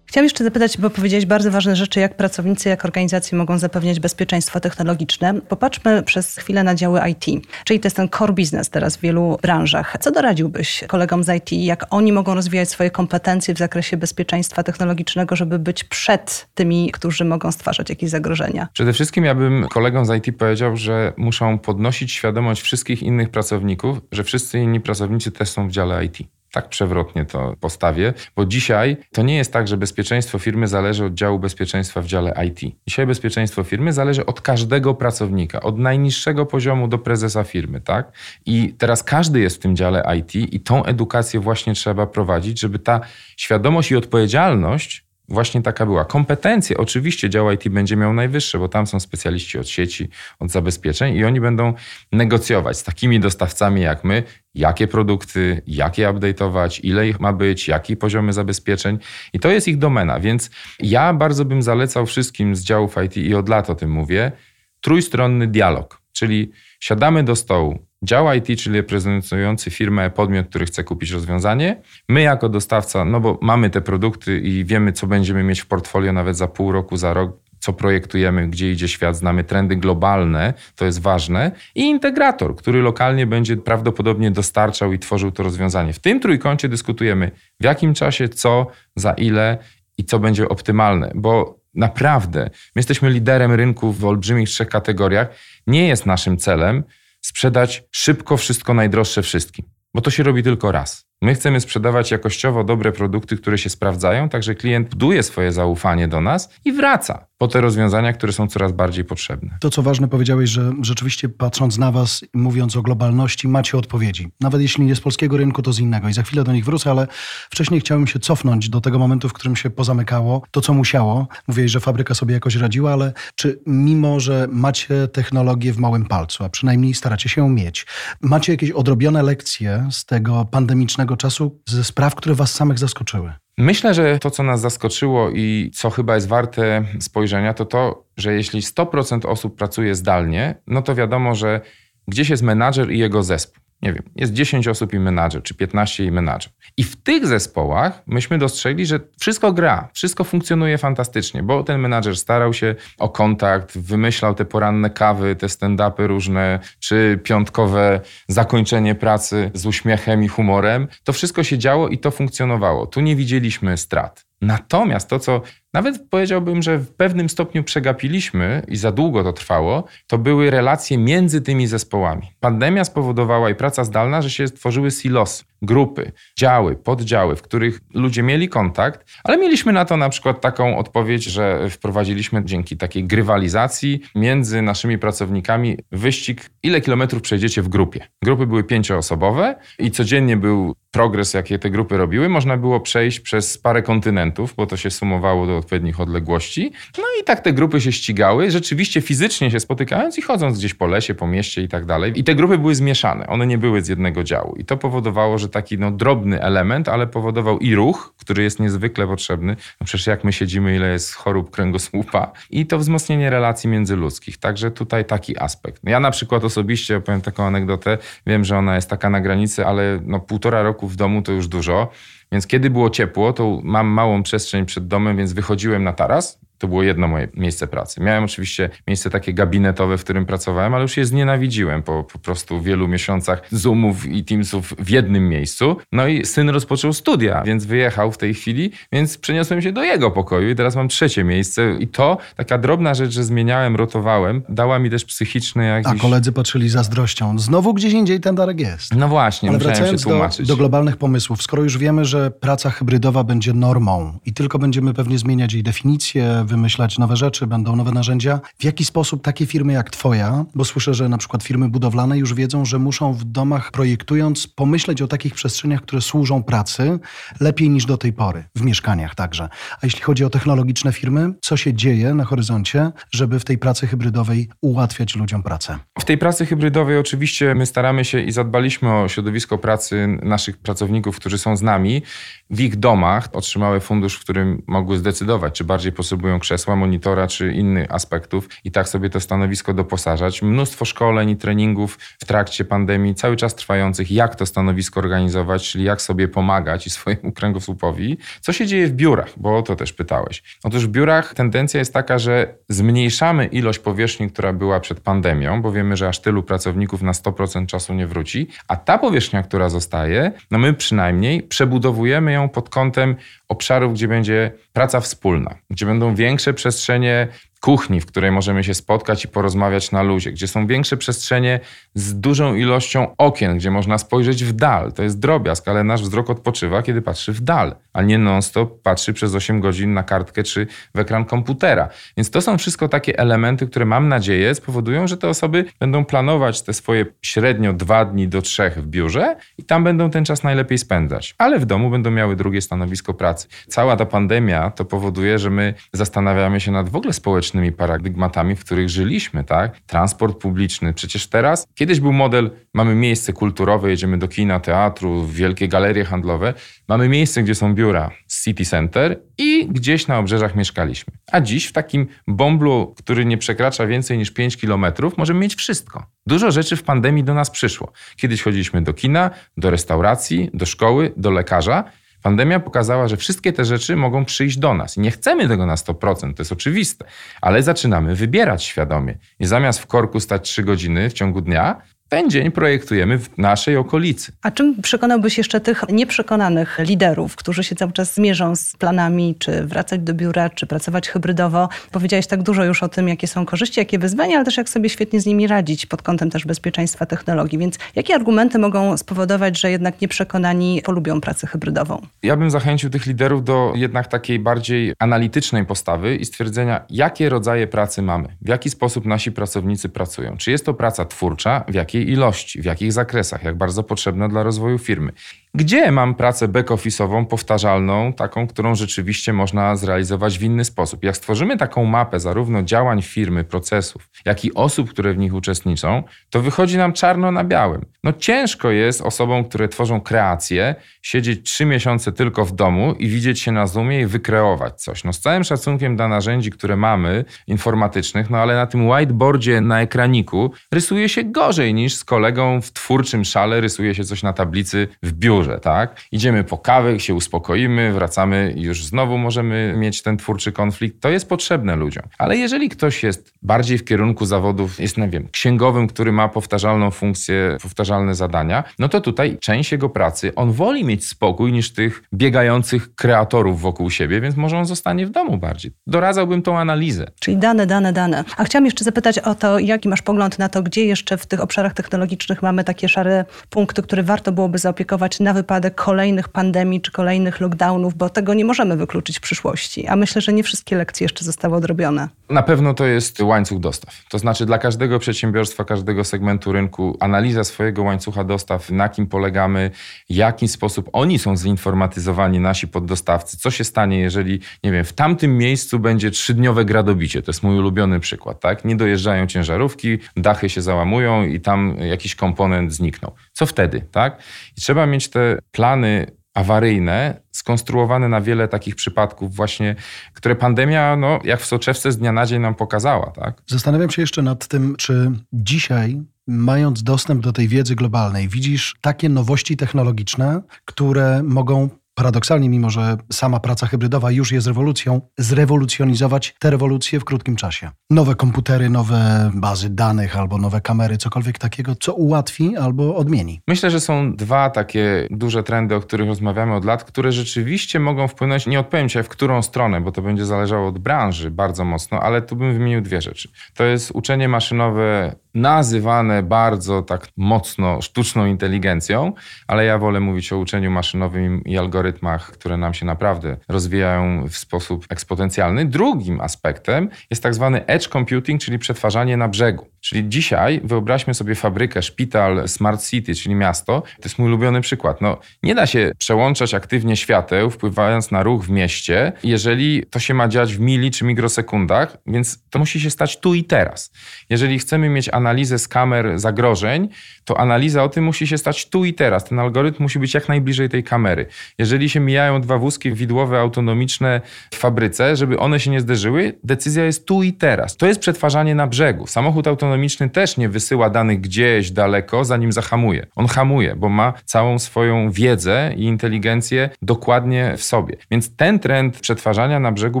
Chciałam 0.12 0.24
jeszcze 0.24 0.44
zapytać, 0.44 0.78
bo 0.78 0.90
powiedziałeś 0.90 1.26
bardzo 1.26 1.50
ważne 1.50 1.76
rzeczy, 1.76 2.00
jak 2.00 2.16
pracownicy, 2.16 2.68
jak 2.68 2.84
organizacje 2.84 3.38
mogą 3.38 3.58
zapewniać 3.58 4.00
bezpieczeństwo 4.00 4.60
technologiczne. 4.60 5.40
Popatrzmy 5.40 6.02
przez 6.02 6.36
chwilę 6.36 6.64
na 6.64 6.74
działy 6.74 7.00
IT, 7.10 7.46
czyli 7.64 7.80
to 7.80 7.86
jest 7.86 7.96
ten 7.96 8.08
core 8.08 8.32
business 8.32 8.70
teraz 8.70 8.96
w 8.96 9.00
wielu 9.00 9.38
branżach. 9.42 9.96
Co 10.00 10.10
doradziłbyś 10.10 10.84
kolegom 10.88 11.24
z 11.24 11.28
IT, 11.28 11.52
jak 11.52 11.86
oni 11.90 12.12
mogą 12.12 12.34
rozwijać 12.34 12.68
swoje 12.68 12.90
kompetencje 12.90 13.54
w 13.54 13.58
zakresie 13.58 13.96
bezpieczeństwa 13.96 14.62
technologicznego, 14.62 15.36
żeby 15.36 15.58
być 15.58 15.84
przed 15.84 16.48
tymi, 16.54 16.90
którzy 16.92 17.24
mogą 17.24 17.52
stwarzać 17.52 17.90
jakieś 17.90 18.10
zagrożenia? 18.10 18.68
Przede 18.72 18.92
wszystkim 18.92 19.24
ja 19.24 19.34
bym 19.34 19.68
kolegom 19.68 20.06
z 20.06 20.10
IT 20.10 20.36
powiedział, 20.38 20.76
że 20.76 21.12
muszą 21.16 21.58
podnosić 21.58 22.12
świadomość 22.12 22.62
wszystkich 22.62 23.02
innych 23.02 23.28
pracowników, 23.28 23.98
że 24.12 24.24
wszyscy 24.24 24.58
inni 24.58 24.80
pracownicy 24.80 25.30
też 25.30 25.48
są 25.48 25.68
w 25.68 25.70
dziale 25.70 26.04
IT 26.04 26.41
tak 26.52 26.68
przewrotnie 26.68 27.24
to 27.24 27.56
postawię, 27.60 28.14
bo 28.36 28.46
dzisiaj 28.46 28.96
to 29.12 29.22
nie 29.22 29.36
jest 29.36 29.52
tak, 29.52 29.68
że 29.68 29.76
bezpieczeństwo 29.76 30.38
firmy 30.38 30.68
zależy 30.68 31.04
od 31.04 31.14
działu 31.14 31.38
bezpieczeństwa 31.38 32.00
w 32.02 32.06
dziale 32.06 32.34
IT. 32.46 32.76
Dzisiaj 32.88 33.06
bezpieczeństwo 33.06 33.64
firmy 33.64 33.92
zależy 33.92 34.26
od 34.26 34.40
każdego 34.40 34.94
pracownika, 34.94 35.60
od 35.60 35.78
najniższego 35.78 36.46
poziomu 36.46 36.88
do 36.88 36.98
prezesa 36.98 37.44
firmy, 37.44 37.80
tak? 37.80 38.12
I 38.46 38.74
teraz 38.78 39.02
każdy 39.02 39.40
jest 39.40 39.56
w 39.56 39.58
tym 39.58 39.76
dziale 39.76 40.02
IT 40.18 40.34
i 40.34 40.60
tą 40.60 40.84
edukację 40.84 41.40
właśnie 41.40 41.74
trzeba 41.74 42.06
prowadzić, 42.06 42.60
żeby 42.60 42.78
ta 42.78 43.00
świadomość 43.36 43.90
i 43.90 43.96
odpowiedzialność 43.96 45.11
właśnie 45.32 45.62
taka 45.62 45.86
była. 45.86 46.04
Kompetencje 46.04 46.76
oczywiście 46.76 47.30
dział 47.30 47.50
IT 47.50 47.68
będzie 47.68 47.96
miał 47.96 48.12
najwyższe, 48.12 48.58
bo 48.58 48.68
tam 48.68 48.86
są 48.86 49.00
specjaliści 49.00 49.58
od 49.58 49.68
sieci, 49.68 50.08
od 50.38 50.50
zabezpieczeń 50.50 51.16
i 51.16 51.24
oni 51.24 51.40
będą 51.40 51.74
negocjować 52.12 52.76
z 52.76 52.82
takimi 52.82 53.20
dostawcami 53.20 53.80
jak 53.80 54.04
my, 54.04 54.22
jakie 54.54 54.88
produkty, 54.88 55.62
jakie 55.66 56.08
update'ować, 56.08 56.80
ile 56.82 57.08
ich 57.08 57.20
ma 57.20 57.32
być, 57.32 57.68
jakie 57.68 57.96
poziomy 57.96 58.32
zabezpieczeń 58.32 58.98
i 59.32 59.40
to 59.40 59.50
jest 59.50 59.68
ich 59.68 59.78
domena, 59.78 60.20
więc 60.20 60.50
ja 60.80 61.12
bardzo 61.12 61.44
bym 61.44 61.62
zalecał 61.62 62.06
wszystkim 62.06 62.56
z 62.56 62.64
działów 62.64 62.94
IT 63.04 63.16
i 63.16 63.34
od 63.34 63.48
lat 63.48 63.70
o 63.70 63.74
tym 63.74 63.90
mówię, 63.90 64.32
trójstronny 64.80 65.46
dialog, 65.46 66.02
czyli 66.12 66.52
siadamy 66.80 67.24
do 67.24 67.36
stołu, 67.36 67.86
Dział 68.02 68.34
IT, 68.34 68.60
czyli 68.60 68.76
reprezentujący 68.76 69.70
firmę, 69.70 70.10
podmiot, 70.10 70.48
który 70.48 70.66
chce 70.66 70.84
kupić 70.84 71.10
rozwiązanie. 71.10 71.82
My 72.08 72.22
jako 72.22 72.48
dostawca, 72.48 73.04
no 73.04 73.20
bo 73.20 73.38
mamy 73.42 73.70
te 73.70 73.80
produkty 73.80 74.40
i 74.40 74.64
wiemy, 74.64 74.92
co 74.92 75.06
będziemy 75.06 75.42
mieć 75.42 75.60
w 75.60 75.66
portfolio 75.66 76.12
nawet 76.12 76.36
za 76.36 76.48
pół 76.48 76.72
roku, 76.72 76.96
za 76.96 77.14
rok, 77.14 77.36
co 77.58 77.72
projektujemy, 77.72 78.48
gdzie 78.48 78.72
idzie 78.72 78.88
świat, 78.88 79.16
znamy 79.16 79.44
trendy 79.44 79.76
globalne, 79.76 80.54
to 80.76 80.84
jest 80.84 81.00
ważne, 81.00 81.50
i 81.74 81.80
integrator, 81.80 82.56
który 82.56 82.82
lokalnie 82.82 83.26
będzie 83.26 83.56
prawdopodobnie 83.56 84.30
dostarczał 84.30 84.92
i 84.92 84.98
tworzył 84.98 85.30
to 85.30 85.42
rozwiązanie. 85.42 85.92
W 85.92 85.98
tym 85.98 86.20
trójkącie 86.20 86.68
dyskutujemy, 86.68 87.30
w 87.60 87.64
jakim 87.64 87.94
czasie, 87.94 88.28
co, 88.28 88.66
za 88.96 89.12
ile 89.12 89.58
i 89.98 90.04
co 90.04 90.18
będzie 90.18 90.48
optymalne, 90.48 91.12
bo 91.14 91.60
naprawdę 91.74 92.40
my 92.44 92.78
jesteśmy 92.80 93.10
liderem 93.10 93.52
rynku 93.52 93.92
w 93.92 94.04
olbrzymich 94.04 94.48
trzech 94.48 94.68
kategoriach. 94.68 95.28
Nie 95.66 95.88
jest 95.88 96.06
naszym 96.06 96.36
celem 96.36 96.84
sprzedać 97.22 97.84
szybko 97.90 98.36
wszystko 98.36 98.74
najdroższe 98.74 99.22
wszystkim, 99.22 99.66
bo 99.94 100.00
to 100.00 100.10
się 100.10 100.22
robi 100.22 100.42
tylko 100.42 100.72
raz. 100.72 101.11
My 101.22 101.34
chcemy 101.34 101.60
sprzedawać 101.60 102.10
jakościowo 102.10 102.64
dobre 102.64 102.92
produkty, 102.92 103.36
które 103.36 103.58
się 103.58 103.70
sprawdzają, 103.70 104.28
także 104.28 104.54
klient 104.54 104.88
buduje 104.88 105.22
swoje 105.22 105.52
zaufanie 105.52 106.08
do 106.08 106.20
nas 106.20 106.48
i 106.64 106.72
wraca 106.72 107.26
po 107.42 107.48
te 107.48 107.60
rozwiązania, 107.60 108.12
które 108.12 108.32
są 108.32 108.46
coraz 108.46 108.72
bardziej 108.72 109.04
potrzebne. 109.04 109.56
To, 109.60 109.70
co 109.70 109.82
ważne, 109.82 110.08
powiedziałeś, 110.08 110.50
że 110.50 110.72
rzeczywiście 110.82 111.28
patrząc 111.28 111.78
na 111.78 111.92
Was, 111.92 112.24
mówiąc 112.34 112.76
o 112.76 112.82
globalności, 112.82 113.48
macie 113.48 113.78
odpowiedzi. 113.78 114.28
Nawet 114.40 114.60
jeśli 114.60 114.84
nie 114.84 114.94
z 114.94 115.00
polskiego 115.00 115.36
rynku, 115.36 115.62
to 115.62 115.72
z 115.72 115.78
innego. 115.78 116.08
I 116.08 116.12
za 116.12 116.22
chwilę 116.22 116.44
do 116.44 116.52
nich 116.52 116.64
wrócę, 116.64 116.90
ale 116.90 117.06
wcześniej 117.50 117.80
chciałem 117.80 118.06
się 118.06 118.18
cofnąć 118.18 118.68
do 118.68 118.80
tego 118.80 118.98
momentu, 118.98 119.28
w 119.28 119.32
którym 119.32 119.56
się 119.56 119.70
pozamykało 119.70 120.42
to, 120.50 120.60
co 120.60 120.74
musiało. 120.74 121.28
Mówiłeś, 121.48 121.70
że 121.70 121.80
fabryka 121.80 122.14
sobie 122.14 122.34
jakoś 122.34 122.56
radziła, 122.56 122.92
ale 122.92 123.12
czy 123.34 123.60
mimo, 123.66 124.20
że 124.20 124.48
macie 124.50 125.08
technologię 125.08 125.72
w 125.72 125.78
małym 125.78 126.04
palcu, 126.04 126.44
a 126.44 126.48
przynajmniej 126.48 126.94
staracie 126.94 127.28
się 127.28 127.40
ją 127.40 127.48
mieć, 127.48 127.86
macie 128.20 128.52
jakieś 128.52 128.70
odrobione 128.70 129.22
lekcje 129.22 129.88
z 129.90 130.04
tego 130.04 130.44
pandemicznego 130.44 131.11
czasu, 131.16 131.60
ze 131.68 131.84
spraw, 131.84 132.14
które 132.14 132.34
Was 132.34 132.54
samych 132.54 132.78
zaskoczyły? 132.78 133.32
Myślę, 133.58 133.94
że 133.94 134.18
to, 134.18 134.30
co 134.30 134.42
nas 134.42 134.60
zaskoczyło 134.60 135.30
i 135.30 135.70
co 135.74 135.90
chyba 135.90 136.14
jest 136.14 136.28
warte 136.28 136.84
spojrzenia, 137.00 137.54
to 137.54 137.64
to, 137.64 138.04
że 138.16 138.34
jeśli 138.34 138.60
100% 138.60 139.26
osób 139.26 139.56
pracuje 139.56 139.94
zdalnie, 139.94 140.62
no 140.66 140.82
to 140.82 140.94
wiadomo, 140.94 141.34
że 141.34 141.60
gdzieś 142.08 142.28
jest 142.30 142.42
menadżer 142.42 142.90
i 142.90 142.98
jego 142.98 143.22
zespół 143.22 143.62
nie 143.82 143.92
wiem, 143.92 144.02
jest 144.16 144.32
10 144.32 144.68
osób 144.68 144.94
i 144.94 144.98
menadżer, 144.98 145.42
czy 145.42 145.54
15 145.54 146.04
i 146.04 146.10
menadżer. 146.10 146.52
I 146.76 146.84
w 146.84 147.02
tych 147.02 147.26
zespołach 147.26 148.02
myśmy 148.06 148.38
dostrzegli, 148.38 148.86
że 148.86 149.00
wszystko 149.20 149.52
gra, 149.52 149.88
wszystko 149.92 150.24
funkcjonuje 150.24 150.78
fantastycznie, 150.78 151.42
bo 151.42 151.64
ten 151.64 151.80
menadżer 151.80 152.16
starał 152.16 152.52
się 152.52 152.74
o 152.98 153.08
kontakt, 153.08 153.78
wymyślał 153.78 154.34
te 154.34 154.44
poranne 154.44 154.90
kawy, 154.90 155.36
te 155.36 155.46
stand-upy 155.46 156.06
różne, 156.06 156.58
czy 156.80 157.20
piątkowe 157.24 158.00
zakończenie 158.28 158.94
pracy 158.94 159.50
z 159.54 159.66
uśmiechem 159.66 160.24
i 160.24 160.28
humorem. 160.28 160.88
To 161.04 161.12
wszystko 161.12 161.42
się 161.42 161.58
działo 161.58 161.88
i 161.88 161.98
to 161.98 162.10
funkcjonowało. 162.10 162.86
Tu 162.86 163.00
nie 163.00 163.16
widzieliśmy 163.16 163.76
strat. 163.76 164.24
Natomiast 164.40 165.08
to, 165.08 165.18
co 165.18 165.42
nawet 165.72 166.08
powiedziałbym, 166.10 166.62
że 166.62 166.78
w 166.78 166.90
pewnym 166.90 167.28
stopniu 167.28 167.64
przegapiliśmy 167.64 168.62
i 168.68 168.76
za 168.76 168.92
długo 168.92 169.24
to 169.24 169.32
trwało, 169.32 169.84
to 170.06 170.18
były 170.18 170.50
relacje 170.50 170.98
między 170.98 171.42
tymi 171.42 171.66
zespołami. 171.66 172.32
Pandemia 172.40 172.84
spowodowała 172.84 173.50
i 173.50 173.54
praca 173.54 173.84
zdalna, 173.84 174.22
że 174.22 174.30
się 174.30 174.48
stworzyły 174.48 174.90
silosy, 174.90 175.44
grupy, 175.62 176.12
działy, 176.38 176.76
poddziały, 176.76 177.36
w 177.36 177.42
których 177.42 177.80
ludzie 177.94 178.22
mieli 178.22 178.48
kontakt, 178.48 179.10
ale 179.24 179.38
mieliśmy 179.38 179.72
na 179.72 179.84
to 179.84 179.96
na 179.96 180.08
przykład 180.08 180.40
taką 180.40 180.78
odpowiedź, 180.78 181.24
że 181.24 181.70
wprowadziliśmy 181.70 182.44
dzięki 182.44 182.76
takiej 182.76 183.04
grywalizacji 183.04 184.00
między 184.14 184.62
naszymi 184.62 184.98
pracownikami 184.98 185.78
wyścig, 185.92 186.50
ile 186.62 186.80
kilometrów 186.80 187.22
przejdziecie 187.22 187.62
w 187.62 187.68
grupie. 187.68 188.06
Grupy 188.22 188.46
były 188.46 188.64
pięcioosobowe 188.64 189.54
i 189.78 189.90
codziennie 189.90 190.36
był 190.36 190.74
progres, 190.90 191.34
jakie 191.34 191.58
te 191.58 191.70
grupy 191.70 191.96
robiły, 191.96 192.28
można 192.28 192.56
było 192.56 192.80
przejść 192.80 193.20
przez 193.20 193.58
parę 193.58 193.82
kontynentów, 193.82 194.54
bo 194.56 194.66
to 194.66 194.76
się 194.76 194.90
sumowało 194.90 195.46
do 195.46 195.56
odpowiednich 195.56 196.00
odległości. 196.00 196.72
No 196.98 197.04
i 197.20 197.24
tak 197.24 197.40
te 197.40 197.52
grupy 197.52 197.80
się 197.80 197.92
ścigały, 197.92 198.50
rzeczywiście 198.50 199.00
fizycznie 199.00 199.50
się 199.50 199.60
spotykając 199.60 200.18
i 200.18 200.22
chodząc 200.22 200.58
gdzieś 200.58 200.74
po 200.74 200.86
lesie, 200.86 201.14
po 201.14 201.26
mieście 201.26 201.62
i 201.62 201.68
tak 201.68 201.84
dalej. 201.84 202.12
I 202.16 202.24
te 202.24 202.34
grupy 202.34 202.58
były 202.58 202.74
zmieszane, 202.74 203.26
one 203.26 203.46
nie 203.46 203.58
były 203.58 203.82
z 203.82 203.88
jednego 203.88 204.24
działu. 204.24 204.56
I 204.56 204.64
to 204.64 204.76
powodowało, 204.76 205.38
że 205.38 205.48
taki 205.52 205.78
no, 205.78 205.90
drobny 205.90 206.42
element, 206.42 206.88
ale 206.88 207.06
powodował 207.06 207.58
i 207.58 207.74
ruch, 207.74 208.14
który 208.18 208.42
jest 208.42 208.60
niezwykle 208.60 209.06
potrzebny. 209.06 209.56
No 209.80 209.84
przecież 209.84 210.06
jak 210.06 210.24
my 210.24 210.32
siedzimy, 210.32 210.76
ile 210.76 210.92
jest 210.92 211.14
chorób 211.14 211.50
kręgosłupa 211.50 212.32
i 212.50 212.66
to 212.66 212.78
wzmocnienie 212.78 213.30
relacji 213.30 213.70
międzyludzkich. 213.70 214.38
Także 214.38 214.70
tutaj 214.70 215.04
taki 215.04 215.38
aspekt. 215.38 215.82
Ja 215.84 216.00
na 216.00 216.10
przykład 216.10 216.44
osobiście 216.44 216.96
opowiem 216.96 217.20
taką 217.20 217.44
anegdotę. 217.44 217.98
Wiem, 218.26 218.44
że 218.44 218.58
ona 218.58 218.74
jest 218.74 218.90
taka 218.90 219.10
na 219.10 219.20
granicy, 219.20 219.66
ale 219.66 220.00
no 220.04 220.20
półtora 220.20 220.62
roku 220.62 220.88
w 220.88 220.96
domu 220.96 221.22
to 221.22 221.32
już 221.32 221.48
dużo. 221.48 221.88
Więc 222.32 222.46
kiedy 222.46 222.70
było 222.70 222.90
ciepło, 222.90 223.32
to 223.32 223.60
mam 223.62 223.86
małą 223.86 224.22
przestrzeń 224.22 224.66
przed 224.66 224.86
domem, 224.86 225.16
więc 225.16 225.32
wychodziłem 225.32 225.84
na 225.84 225.92
taras 225.92 226.40
to 226.62 226.68
było 226.68 226.82
jedno 226.82 227.08
moje 227.08 227.28
miejsce 227.34 227.66
pracy. 227.66 228.00
Miałem 228.00 228.24
oczywiście 228.24 228.70
miejsce 228.86 229.10
takie 229.10 229.34
gabinetowe, 229.34 229.98
w 229.98 230.04
którym 230.04 230.26
pracowałem, 230.26 230.74
ale 230.74 230.82
już 230.82 230.96
je 230.96 231.06
znienawidziłem 231.06 231.82
po 231.82 232.04
po 232.04 232.18
prostu 232.18 232.60
wielu 232.60 232.88
miesiącach 232.88 233.42
Zoomów 233.50 234.06
i 234.06 234.24
Teamsów 234.24 234.74
w 234.78 234.90
jednym 234.90 235.28
miejscu. 235.28 235.76
No 235.92 236.06
i 236.06 236.26
syn 236.26 236.48
rozpoczął 236.48 236.92
studia, 236.92 237.42
więc 237.46 237.64
wyjechał 237.64 238.12
w 238.12 238.18
tej 238.18 238.34
chwili, 238.34 238.70
więc 238.92 239.18
przeniosłem 239.18 239.62
się 239.62 239.72
do 239.72 239.82
jego 239.82 240.10
pokoju 240.10 240.50
i 240.50 240.54
teraz 240.54 240.76
mam 240.76 240.88
trzecie 240.88 241.24
miejsce. 241.24 241.76
I 241.80 241.88
to, 241.88 242.18
taka 242.36 242.58
drobna 242.58 242.94
rzecz, 242.94 243.10
że 243.12 243.24
zmieniałem, 243.24 243.76
rotowałem, 243.76 244.42
dała 244.48 244.78
mi 244.78 244.90
też 244.90 245.04
psychiczny 245.04 245.66
jakiś... 245.66 245.92
A 245.92 245.94
koledzy 245.94 246.32
patrzyli 246.32 246.68
zazdrością. 246.68 247.38
Znowu 247.38 247.74
gdzieś 247.74 247.92
indziej 247.92 248.20
ten 248.20 248.34
Darek 248.34 248.60
jest. 248.60 248.94
No 248.94 249.08
właśnie, 249.08 249.48
Ale 249.48 249.58
musiałem 249.58 249.98
się 249.98 250.04
tłumaczyć. 250.04 250.46
do, 250.46 250.54
do 250.54 250.56
globalnych 250.56 250.96
pomysłów, 250.96 251.42
skoro 251.42 251.62
już 251.62 251.78
wiemy, 251.78 252.04
że 252.04 252.30
praca 252.30 252.70
hybrydowa 252.70 253.24
będzie 253.24 253.52
normą 253.52 254.18
i 254.26 254.32
tylko 254.32 254.58
będziemy 254.58 254.94
pewnie 254.94 255.18
zmieniać 255.18 255.52
jej 255.52 255.62
definicję, 255.62 256.44
wymyślać 256.52 256.98
nowe 256.98 257.16
rzeczy, 257.16 257.46
będą 257.46 257.76
nowe 257.76 257.92
narzędzia, 257.92 258.40
w 258.58 258.64
jaki 258.64 258.84
sposób 258.84 259.22
takie 259.22 259.46
firmy 259.46 259.72
jak 259.72 259.90
Twoja, 259.90 260.44
bo 260.54 260.64
słyszę, 260.64 260.94
że 260.94 261.08
na 261.08 261.18
przykład 261.18 261.42
firmy 261.42 261.68
budowlane 261.68 262.18
już 262.18 262.34
wiedzą, 262.34 262.64
że 262.64 262.78
muszą 262.78 263.14
w 263.14 263.24
domach 263.24 263.70
projektując 263.70 264.46
pomyśleć 264.46 265.02
o 265.02 265.08
takich 265.08 265.34
przestrzeniach, 265.34 265.82
które 265.82 266.02
służą 266.02 266.42
pracy 266.42 266.98
lepiej 267.40 267.70
niż 267.70 267.86
do 267.86 267.96
tej 267.96 268.12
pory, 268.12 268.44
w 268.56 268.62
mieszkaniach 268.62 269.14
także. 269.14 269.48
A 269.72 269.78
jeśli 269.82 270.00
chodzi 270.00 270.24
o 270.24 270.30
technologiczne 270.30 270.92
firmy, 270.92 271.34
co 271.40 271.56
się 271.56 271.74
dzieje 271.74 272.14
na 272.14 272.24
horyzoncie, 272.24 272.90
żeby 273.10 273.40
w 273.40 273.44
tej 273.44 273.58
pracy 273.58 273.86
hybrydowej 273.86 274.48
ułatwiać 274.60 275.16
ludziom 275.16 275.42
pracę? 275.42 275.78
W 275.98 276.04
tej 276.04 276.18
pracy 276.18 276.46
hybrydowej 276.46 276.98
oczywiście 276.98 277.54
my 277.54 277.66
staramy 277.66 278.04
się 278.04 278.20
i 278.20 278.32
zadbaliśmy 278.32 278.94
o 278.94 279.08
środowisko 279.08 279.58
pracy 279.58 280.18
naszych 280.22 280.58
pracowników, 280.58 281.16
którzy 281.16 281.38
są 281.38 281.56
z 281.56 281.62
nami. 281.62 282.02
W 282.50 282.60
ich 282.60 282.76
domach 282.76 283.28
otrzymały 283.32 283.80
fundusz, 283.80 284.16
w 284.16 284.20
którym 284.20 284.62
mogły 284.66 284.98
zdecydować, 284.98 285.54
czy 285.54 285.64
bardziej 285.64 285.92
potrzebują 285.92 286.40
krzesła, 286.42 286.76
monitora, 286.76 287.26
czy 287.26 287.52
innych 287.52 287.94
aspektów 287.94 288.48
i 288.64 288.70
tak 288.70 288.88
sobie 288.88 289.10
to 289.10 289.20
stanowisko 289.20 289.74
doposażać. 289.74 290.42
Mnóstwo 290.42 290.84
szkoleń 290.84 291.30
i 291.30 291.36
treningów 291.36 291.98
w 291.98 292.24
trakcie 292.24 292.64
pandemii, 292.64 293.14
cały 293.14 293.36
czas 293.36 293.54
trwających, 293.54 294.10
jak 294.10 294.36
to 294.36 294.46
stanowisko 294.46 295.00
organizować, 295.00 295.70
czyli 295.70 295.84
jak 295.84 296.02
sobie 296.02 296.28
pomagać 296.28 296.86
i 296.86 296.90
swojemu 296.90 297.32
kręgosłupowi. 297.38 298.18
Co 298.40 298.52
się 298.52 298.66
dzieje 298.66 298.86
w 298.86 298.92
biurach, 298.92 299.28
bo 299.36 299.58
o 299.58 299.62
to 299.62 299.76
też 299.76 299.92
pytałeś. 299.92 300.42
Otóż 300.64 300.86
w 300.86 300.90
biurach 300.90 301.34
tendencja 301.34 301.78
jest 301.78 301.94
taka, 301.94 302.18
że 302.18 302.54
zmniejszamy 302.68 303.46
ilość 303.46 303.78
powierzchni, 303.78 304.30
która 304.30 304.52
była 304.52 304.80
przed 304.80 305.00
pandemią, 305.00 305.62
bo 305.62 305.72
wiemy, 305.72 305.96
że 305.96 306.08
aż 306.08 306.20
tylu 306.20 306.42
pracowników 306.42 307.02
na 307.02 307.12
100% 307.12 307.66
czasu 307.66 307.94
nie 307.94 308.06
wróci, 308.06 308.48
a 308.68 308.76
ta 308.76 308.98
powierzchnia, 308.98 309.42
która 309.42 309.68
zostaje, 309.68 310.32
no 310.50 310.58
my 310.58 310.74
przynajmniej 310.74 311.42
przebudowujemy 311.42 312.32
ją 312.32 312.48
pod 312.48 312.68
kątem 312.68 313.16
obszarów, 313.52 313.92
gdzie 313.92 314.08
będzie 314.08 314.52
praca 314.72 315.00
wspólna, 315.00 315.54
gdzie 315.70 315.86
będą 315.86 316.14
większe 316.14 316.54
przestrzenie 316.54 317.28
kuchni, 317.62 318.00
w 318.00 318.06
której 318.06 318.32
możemy 318.32 318.64
się 318.64 318.74
spotkać 318.74 319.24
i 319.24 319.28
porozmawiać 319.28 319.92
na 319.92 320.02
luzie, 320.02 320.32
gdzie 320.32 320.48
są 320.48 320.66
większe 320.66 320.96
przestrzenie 320.96 321.60
z 321.94 322.20
dużą 322.20 322.54
ilością 322.54 323.16
okien, 323.18 323.56
gdzie 323.56 323.70
można 323.70 323.98
spojrzeć 323.98 324.44
w 324.44 324.52
dal. 324.52 324.92
To 324.92 325.02
jest 325.02 325.20
drobiazg, 325.20 325.68
ale 325.68 325.84
nasz 325.84 326.02
wzrok 326.02 326.30
odpoczywa, 326.30 326.82
kiedy 326.82 327.02
patrzy 327.02 327.32
w 327.32 327.40
dal, 327.40 327.74
a 327.92 328.02
nie 328.02 328.18
non-stop 328.18 328.82
patrzy 328.82 329.12
przez 329.12 329.34
8 329.34 329.60
godzin 329.60 329.94
na 329.94 330.02
kartkę 330.02 330.42
czy 330.42 330.66
w 330.94 330.98
ekran 330.98 331.24
komputera. 331.24 331.88
Więc 332.16 332.30
to 332.30 332.40
są 332.40 332.58
wszystko 332.58 332.88
takie 332.88 333.18
elementy, 333.18 333.66
które 333.66 333.84
mam 333.84 334.08
nadzieję 334.08 334.54
spowodują, 334.54 335.06
że 335.06 335.16
te 335.16 335.28
osoby 335.28 335.64
będą 335.80 336.04
planować 336.04 336.62
te 336.62 336.72
swoje 336.72 337.06
średnio 337.22 337.72
dwa 337.72 338.04
dni 338.04 338.28
do 338.28 338.42
trzech 338.42 338.82
w 338.82 338.86
biurze 338.86 339.36
i 339.58 339.64
tam 339.64 339.84
będą 339.84 340.10
ten 340.10 340.24
czas 340.24 340.42
najlepiej 340.42 340.78
spędzać. 340.78 341.34
Ale 341.38 341.58
w 341.58 341.64
domu 341.64 341.90
będą 341.90 342.10
miały 342.10 342.36
drugie 342.36 342.60
stanowisko 342.60 343.14
pracy. 343.14 343.48
Cała 343.68 343.96
ta 343.96 344.06
pandemia 344.06 344.70
to 344.70 344.84
powoduje, 344.84 345.38
że 345.38 345.50
my 345.50 345.74
zastanawiamy 345.92 346.60
się 346.60 346.72
nad 346.72 346.88
w 346.88 346.96
ogóle 346.96 347.12
społecznymi 347.52 347.72
paradygmatami, 347.72 348.56
w 348.56 348.64
których 348.64 348.88
żyliśmy, 348.88 349.44
tak? 349.44 349.80
Transport 349.86 350.38
publiczny. 350.38 350.92
Przecież 350.92 351.26
teraz, 351.26 351.66
kiedyś 351.74 352.00
był 352.00 352.12
model, 352.12 352.50
mamy 352.74 352.94
miejsce 352.94 353.32
kulturowe, 353.32 353.90
jedziemy 353.90 354.18
do 354.18 354.28
kina, 354.28 354.60
teatru, 354.60 355.26
wielkie 355.26 355.68
galerie 355.68 356.04
handlowe. 356.04 356.54
Mamy 356.88 357.08
miejsce, 357.08 357.42
gdzie 357.42 357.54
są 357.54 357.74
biura, 357.74 358.10
city 358.44 358.64
center 358.64 359.20
i 359.38 359.68
gdzieś 359.68 360.06
na 360.06 360.18
obrzeżach 360.18 360.54
mieszkaliśmy. 360.54 361.12
A 361.32 361.40
dziś 361.40 361.66
w 361.66 361.72
takim 361.72 362.06
bąblu, 362.26 362.94
który 362.98 363.24
nie 363.24 363.38
przekracza 363.38 363.86
więcej 363.86 364.18
niż 364.18 364.30
5 364.30 364.56
kilometrów, 364.56 365.18
możemy 365.18 365.40
mieć 365.40 365.54
wszystko. 365.54 366.06
Dużo 366.26 366.50
rzeczy 366.50 366.76
w 366.76 366.82
pandemii 366.82 367.24
do 367.24 367.34
nas 367.34 367.50
przyszło. 367.50 367.92
Kiedyś 368.16 368.42
chodziliśmy 368.42 368.82
do 368.82 368.94
kina, 368.94 369.30
do 369.56 369.70
restauracji, 369.70 370.50
do 370.54 370.66
szkoły, 370.66 371.12
do 371.16 371.30
lekarza. 371.30 371.84
Pandemia 372.22 372.60
pokazała, 372.60 373.08
że 373.08 373.16
wszystkie 373.16 373.52
te 373.52 373.64
rzeczy 373.64 373.96
mogą 373.96 374.24
przyjść 374.24 374.58
do 374.58 374.74
nas. 374.74 374.96
I 374.96 375.00
nie 375.00 375.10
chcemy 375.10 375.48
tego 375.48 375.66
na 375.66 375.74
100%, 375.74 376.34
to 376.34 376.40
jest 376.42 376.52
oczywiste, 376.52 377.04
ale 377.40 377.62
zaczynamy 377.62 378.14
wybierać 378.14 378.64
świadomie. 378.64 379.18
I 379.38 379.46
zamiast 379.46 379.78
w 379.78 379.86
korku 379.86 380.20
stać 380.20 380.50
3 380.50 380.62
godziny 380.62 381.10
w 381.10 381.12
ciągu 381.12 381.40
dnia, 381.40 381.82
ten 382.12 382.30
dzień 382.30 382.50
projektujemy 382.50 383.18
w 383.18 383.38
naszej 383.38 383.76
okolicy. 383.76 384.32
A 384.42 384.50
czym 384.50 384.82
przekonałbyś 384.82 385.38
jeszcze 385.38 385.60
tych 385.60 385.84
nieprzekonanych 385.88 386.78
liderów, 386.78 387.36
którzy 387.36 387.64
się 387.64 387.76
cały 387.76 387.92
czas 387.92 388.14
zmierzą 388.14 388.56
z 388.56 388.76
planami, 388.76 389.34
czy 389.38 389.64
wracać 389.64 390.00
do 390.00 390.14
biura, 390.14 390.50
czy 390.50 390.66
pracować 390.66 391.08
hybrydowo? 391.08 391.68
Powiedziałeś 391.92 392.26
tak 392.26 392.42
dużo 392.42 392.64
już 392.64 392.82
o 392.82 392.88
tym, 392.88 393.08
jakie 393.08 393.26
są 393.26 393.46
korzyści, 393.46 393.80
jakie 393.80 393.98
wyzwania, 393.98 394.36
ale 394.36 394.44
też 394.44 394.56
jak 394.56 394.68
sobie 394.68 394.88
świetnie 394.88 395.20
z 395.20 395.26
nimi 395.26 395.46
radzić 395.46 395.86
pod 395.86 396.02
kątem 396.02 396.30
też 396.30 396.44
bezpieczeństwa 396.44 397.06
technologii. 397.06 397.58
Więc 397.58 397.78
jakie 397.96 398.14
argumenty 398.14 398.58
mogą 398.58 398.96
spowodować, 398.96 399.60
że 399.60 399.70
jednak 399.70 400.00
nieprzekonani 400.00 400.82
polubią 400.84 401.20
pracę 401.20 401.46
hybrydową? 401.46 402.02
Ja 402.22 402.36
bym 402.36 402.50
zachęcił 402.50 402.90
tych 402.90 403.06
liderów 403.06 403.44
do 403.44 403.72
jednak 403.76 404.06
takiej 404.06 404.38
bardziej 404.38 404.94
analitycznej 404.98 405.66
postawy 405.66 406.16
i 406.16 406.24
stwierdzenia, 406.24 406.84
jakie 406.90 407.28
rodzaje 407.28 407.66
pracy 407.66 408.02
mamy, 408.02 408.28
w 408.42 408.48
jaki 408.48 408.70
sposób 408.70 409.06
nasi 409.06 409.32
pracownicy 409.32 409.88
pracują. 409.88 410.36
Czy 410.36 410.50
jest 410.50 410.66
to 410.66 410.74
praca 410.74 411.04
twórcza, 411.04 411.64
w 411.68 411.74
jakiej 411.74 412.01
ilości, 412.02 412.62
w 412.62 412.64
jakich 412.64 412.92
zakresach, 412.92 413.42
jak 413.42 413.56
bardzo 413.56 413.82
potrzebna 413.82 414.28
dla 414.28 414.42
rozwoju 414.42 414.78
firmy. 414.78 415.12
Gdzie 415.54 415.92
mam 415.92 416.14
pracę 416.14 416.48
back-office'ową, 416.48 417.26
powtarzalną, 417.26 418.12
taką, 418.12 418.46
którą 418.46 418.74
rzeczywiście 418.74 419.32
można 419.32 419.76
zrealizować 419.76 420.38
w 420.38 420.42
inny 420.42 420.64
sposób? 420.64 421.04
Jak 421.04 421.16
stworzymy 421.16 421.56
taką 421.56 421.84
mapę 421.84 422.20
zarówno 422.20 422.62
działań 422.62 423.02
firmy, 423.02 423.44
procesów, 423.44 424.08
jak 424.24 424.44
i 424.44 424.54
osób, 424.54 424.90
które 424.90 425.14
w 425.14 425.18
nich 425.18 425.34
uczestniczą, 425.34 426.02
to 426.30 426.42
wychodzi 426.42 426.78
nam 426.78 426.92
czarno 426.92 427.32
na 427.32 427.44
białym. 427.44 427.84
No 428.04 428.12
ciężko 428.12 428.70
jest 428.70 429.00
osobom, 429.00 429.44
które 429.44 429.68
tworzą 429.68 430.00
kreacje, 430.00 430.74
siedzieć 431.02 431.50
trzy 431.50 431.64
miesiące 431.64 432.12
tylko 432.12 432.44
w 432.44 432.52
domu 432.52 432.92
i 432.98 433.08
widzieć 433.08 433.40
się 433.40 433.52
na 433.52 433.66
Zoomie 433.66 434.00
i 434.00 434.06
wykreować 434.06 434.82
coś. 434.82 435.04
No 435.04 435.12
z 435.12 435.20
całym 435.20 435.44
szacunkiem 435.44 435.96
dla 435.96 436.08
narzędzi, 436.08 436.50
które 436.50 436.76
mamy, 436.76 437.24
informatycznych, 437.46 438.30
no 438.30 438.38
ale 438.38 438.54
na 438.54 438.66
tym 438.66 438.88
whiteboardzie 438.88 439.60
na 439.60 439.80
ekraniku 439.80 440.52
rysuje 440.72 441.08
się 441.08 441.24
gorzej 441.24 441.74
niż 441.74 441.94
z 441.94 442.04
kolegą 442.04 442.60
w 442.60 442.72
twórczym 442.72 443.24
szale 443.24 443.60
rysuje 443.60 443.94
się 443.94 444.04
coś 444.04 444.22
na 444.22 444.32
tablicy 444.32 444.88
w 445.02 445.12
biurze 445.12 445.41
tak? 445.62 446.00
Idziemy 446.12 446.44
po 446.44 446.58
kawę, 446.58 447.00
się 447.00 447.14
uspokoimy, 447.14 447.92
wracamy 447.92 448.54
i 448.56 448.62
już 448.62 448.84
znowu 448.84 449.18
możemy 449.18 449.74
mieć 449.76 450.02
ten 450.02 450.16
twórczy 450.16 450.52
konflikt. 450.52 451.00
To 451.00 451.08
jest 451.08 451.28
potrzebne 451.28 451.76
ludziom. 451.76 452.04
Ale 452.18 452.36
jeżeli 452.36 452.68
ktoś 452.68 453.02
jest 453.02 453.32
bardziej 453.42 453.78
w 453.78 453.84
kierunku 453.84 454.26
zawodów, 454.26 454.80
jest, 454.80 454.98
nie 454.98 455.08
wiem, 455.08 455.28
księgowym, 455.32 455.86
który 455.86 456.12
ma 456.12 456.28
powtarzalną 456.28 456.90
funkcję, 456.90 457.56
powtarzalne 457.62 458.14
zadania, 458.14 458.64
no 458.78 458.88
to 458.88 459.00
tutaj 459.00 459.38
część 459.40 459.72
jego 459.72 459.88
pracy, 459.88 460.34
on 460.34 460.52
woli 460.52 460.84
mieć 460.84 461.06
spokój 461.06 461.52
niż 461.52 461.72
tych 461.72 462.02
biegających 462.14 462.94
kreatorów 462.94 463.60
wokół 463.60 463.90
siebie, 463.90 464.20
więc 464.20 464.36
może 464.36 464.58
on 464.58 464.66
zostanie 464.66 465.06
w 465.06 465.10
domu 465.10 465.38
bardziej. 465.38 465.72
Doradzałbym 465.86 466.42
tą 466.42 466.58
analizę. 466.58 467.06
Czyli 467.20 467.36
dane, 467.36 467.66
dane, 467.66 467.92
dane. 467.92 468.24
A 468.36 468.44
chciałam 468.44 468.64
jeszcze 468.64 468.84
zapytać 468.84 469.18
o 469.18 469.34
to, 469.34 469.58
jaki 469.58 469.88
masz 469.88 470.02
pogląd 470.02 470.38
na 470.38 470.48
to, 470.48 470.62
gdzie 470.62 470.84
jeszcze 470.84 471.18
w 471.18 471.26
tych 471.26 471.40
obszarach 471.40 471.74
technologicznych 471.74 472.42
mamy 472.42 472.64
takie 472.64 472.88
szare 472.88 473.24
punkty, 473.50 473.82
które 473.82 474.02
warto 474.02 474.32
byłoby 474.32 474.58
zaopiekować 474.58 475.20
na 475.20 475.31
wypadek 475.32 475.74
kolejnych 475.74 476.28
pandemii 476.28 476.80
czy 476.80 476.92
kolejnych 476.92 477.40
lockdownów, 477.40 477.94
bo 477.94 478.08
tego 478.10 478.34
nie 478.34 478.44
możemy 478.44 478.76
wykluczyć 478.76 479.18
w 479.18 479.20
przyszłości. 479.20 479.86
A 479.86 479.96
myślę, 479.96 480.22
że 480.22 480.32
nie 480.32 480.42
wszystkie 480.42 480.76
lekcje 480.76 481.04
jeszcze 481.04 481.24
zostały 481.24 481.56
odrobione. 481.56 482.08
Na 482.30 482.42
pewno 482.42 482.74
to 482.74 482.86
jest 482.86 483.20
łańcuch 483.20 483.60
dostaw. 483.60 483.94
To 484.10 484.18
znaczy 484.18 484.46
dla 484.46 484.58
każdego 484.58 484.98
przedsiębiorstwa, 484.98 485.64
każdego 485.64 486.04
segmentu 486.04 486.52
rynku 486.52 486.96
analiza 487.00 487.44
swojego 487.44 487.82
łańcucha 487.82 488.24
dostaw, 488.24 488.70
na 488.70 488.88
kim 488.88 489.06
polegamy, 489.06 489.70
w 490.10 490.14
jaki 490.14 490.48
sposób 490.48 490.90
oni 490.92 491.18
są 491.18 491.36
zinformatyzowani, 491.36 492.40
nasi 492.40 492.68
poddostawcy, 492.68 493.36
co 493.36 493.50
się 493.50 493.64
stanie, 493.64 494.00
jeżeli, 494.00 494.40
nie 494.64 494.72
wiem, 494.72 494.84
w 494.84 494.92
tamtym 494.92 495.38
miejscu 495.38 495.78
będzie 495.78 496.10
trzydniowe 496.10 496.64
gradobicie. 496.64 497.22
To 497.22 497.30
jest 497.30 497.42
mój 497.42 497.58
ulubiony 497.58 498.00
przykład, 498.00 498.40
tak? 498.40 498.64
Nie 498.64 498.76
dojeżdżają 498.76 499.26
ciężarówki, 499.26 499.98
dachy 500.16 500.48
się 500.48 500.62
załamują 500.62 501.26
i 501.26 501.40
tam 501.40 501.76
jakiś 501.78 502.14
komponent 502.14 502.72
zniknął. 502.72 503.12
Co 503.32 503.46
wtedy, 503.46 503.84
tak? 503.92 504.22
I 504.58 504.60
trzeba 504.60 504.86
mieć 504.86 505.08
te 505.08 505.21
plany 505.50 506.06
awaryjne, 506.34 507.20
skonstruowane 507.32 508.08
na 508.08 508.20
wiele 508.20 508.48
takich 508.48 508.74
przypadków 508.74 509.36
właśnie, 509.36 509.76
które 510.14 510.36
pandemia, 510.36 510.96
no, 510.96 511.18
jak 511.24 511.40
w 511.40 511.46
soczewce 511.46 511.92
z 511.92 511.98
dnia 511.98 512.12
na 512.12 512.26
dzień 512.26 512.42
nam 512.42 512.54
pokazała. 512.54 513.10
Tak? 513.10 513.42
Zastanawiam 513.46 513.90
się 513.90 514.02
jeszcze 514.02 514.22
nad 514.22 514.46
tym, 514.46 514.76
czy 514.76 515.10
dzisiaj 515.32 516.02
mając 516.26 516.82
dostęp 516.82 517.22
do 517.22 517.32
tej 517.32 517.48
wiedzy 517.48 517.74
globalnej, 517.74 518.28
widzisz 518.28 518.76
takie 518.80 519.08
nowości 519.08 519.56
technologiczne, 519.56 520.42
które 520.64 521.22
mogą 521.22 521.68
paradoksalnie, 521.94 522.48
mimo 522.48 522.70
że 522.70 522.96
sama 523.12 523.40
praca 523.40 523.66
hybrydowa 523.66 524.10
już 524.10 524.32
jest 524.32 524.46
rewolucją, 524.46 525.00
zrewolucjonizować 525.18 526.34
te 526.38 526.50
rewolucje 526.50 527.00
w 527.00 527.04
krótkim 527.04 527.36
czasie. 527.36 527.70
Nowe 527.90 528.14
komputery, 528.14 528.70
nowe 528.70 529.30
bazy 529.34 529.70
danych 529.70 530.16
albo 530.16 530.38
nowe 530.38 530.60
kamery, 530.60 530.96
cokolwiek 530.96 531.38
takiego, 531.38 531.74
co 531.76 531.94
ułatwi 531.94 532.56
albo 532.56 532.96
odmieni. 532.96 533.40
Myślę, 533.48 533.70
że 533.70 533.80
są 533.80 534.16
dwa 534.16 534.50
takie 534.50 535.08
duże 535.10 535.42
trendy, 535.42 535.74
o 535.74 535.80
których 535.80 536.08
rozmawiamy 536.08 536.54
od 536.54 536.64
lat, 536.64 536.84
które 536.84 537.12
rzeczywiście 537.12 537.80
mogą 537.80 538.08
wpłynąć, 538.08 538.46
nie 538.46 538.60
odpowiem 538.60 538.88
Ci 538.88 539.02
w 539.02 539.08
którą 539.08 539.42
stronę, 539.42 539.80
bo 539.80 539.92
to 539.92 540.02
będzie 540.02 540.26
zależało 540.26 540.68
od 540.68 540.78
branży 540.78 541.30
bardzo 541.30 541.64
mocno, 541.64 542.00
ale 542.00 542.22
tu 542.22 542.36
bym 542.36 542.52
wymienił 542.52 542.80
dwie 542.80 543.00
rzeczy. 543.00 543.28
To 543.54 543.64
jest 543.64 543.90
uczenie 543.90 544.28
maszynowe 544.28 545.14
nazywane 545.34 546.22
bardzo 546.22 546.82
tak 546.82 547.08
mocno 547.16 547.82
sztuczną 547.82 548.26
inteligencją, 548.26 549.12
ale 549.46 549.64
ja 549.64 549.78
wolę 549.78 550.00
mówić 550.00 550.32
o 550.32 550.38
uczeniu 550.38 550.70
maszynowym 550.70 551.44
i 551.44 551.58
algorytmach, 551.58 552.30
które 552.30 552.56
nam 552.56 552.74
się 552.74 552.86
naprawdę 552.86 553.36
rozwijają 553.48 554.28
w 554.28 554.36
sposób 554.36 554.86
eksponencjalny. 554.88 555.64
Drugim 555.64 556.20
aspektem 556.20 556.88
jest 557.10 557.22
tak 557.22 557.34
zwany 557.34 557.66
edge 557.66 557.88
computing, 557.88 558.40
czyli 558.40 558.58
przetwarzanie 558.58 559.16
na 559.16 559.28
brzegu. 559.28 559.71
Czyli 559.82 560.08
dzisiaj 560.08 560.60
wyobraźmy 560.64 561.14
sobie 561.14 561.34
fabrykę, 561.34 561.82
szpital, 561.82 562.48
smart 562.48 562.84
city, 562.84 563.14
czyli 563.14 563.34
miasto. 563.34 563.80
To 563.80 564.02
jest 564.04 564.18
mój 564.18 564.28
ulubiony 564.28 564.60
przykład. 564.60 565.00
No, 565.00 565.18
nie 565.42 565.54
da 565.54 565.66
się 565.66 565.92
przełączać 565.98 566.54
aktywnie 566.54 566.96
świateł, 566.96 567.50
wpływając 567.50 568.10
na 568.10 568.22
ruch 568.22 568.44
w 568.44 568.50
mieście, 568.50 569.12
jeżeli 569.24 569.82
to 569.90 569.98
się 569.98 570.14
ma 570.14 570.28
dziać 570.28 570.54
w 570.54 570.60
mili 570.60 570.90
czy 570.90 571.04
mikrosekundach, 571.04 571.96
więc 572.06 572.44
to 572.50 572.58
musi 572.58 572.80
się 572.80 572.90
stać 572.90 573.20
tu 573.20 573.34
i 573.34 573.44
teraz. 573.44 573.92
Jeżeli 574.30 574.58
chcemy 574.58 574.88
mieć 574.88 575.08
analizę 575.08 575.58
z 575.58 575.68
kamer 575.68 576.18
zagrożeń, 576.18 576.88
to 577.24 577.40
analiza 577.40 577.84
o 577.84 577.88
tym 577.88 578.04
musi 578.04 578.26
się 578.26 578.38
stać 578.38 578.68
tu 578.68 578.84
i 578.84 578.94
teraz. 578.94 579.24
Ten 579.24 579.38
algorytm 579.38 579.82
musi 579.82 579.98
być 579.98 580.14
jak 580.14 580.28
najbliżej 580.28 580.68
tej 580.68 580.84
kamery. 580.84 581.26
Jeżeli 581.58 581.88
się 581.88 582.00
mijają 582.00 582.40
dwa 582.40 582.58
wózki 582.58 582.92
widłowe, 582.92 583.40
autonomiczne 583.40 584.20
w 584.50 584.56
fabryce, 584.56 585.16
żeby 585.16 585.38
one 585.38 585.60
się 585.60 585.70
nie 585.70 585.80
zderzyły, 585.80 586.38
decyzja 586.44 586.84
jest 586.84 587.06
tu 587.06 587.22
i 587.22 587.32
teraz. 587.32 587.76
To 587.76 587.86
jest 587.86 588.00
przetwarzanie 588.00 588.54
na 588.54 588.66
brzegu. 588.66 589.06
Samochód 589.06 589.46
autonomiczny 589.46 589.71
też 590.12 590.36
nie 590.36 590.48
wysyła 590.48 590.90
danych 590.90 591.20
gdzieś 591.20 591.70
daleko, 591.70 592.24
zanim 592.24 592.52
zahamuje. 592.52 593.06
On 593.16 593.26
hamuje, 593.26 593.76
bo 593.76 593.88
ma 593.88 594.12
całą 594.24 594.58
swoją 594.58 595.10
wiedzę 595.10 595.72
i 595.76 595.84
inteligencję 595.84 596.70
dokładnie 596.82 597.54
w 597.56 597.62
sobie. 597.62 597.96
Więc 598.10 598.36
ten 598.36 598.58
trend 598.58 599.00
przetwarzania 599.00 599.60
na 599.60 599.72
brzegu 599.72 600.00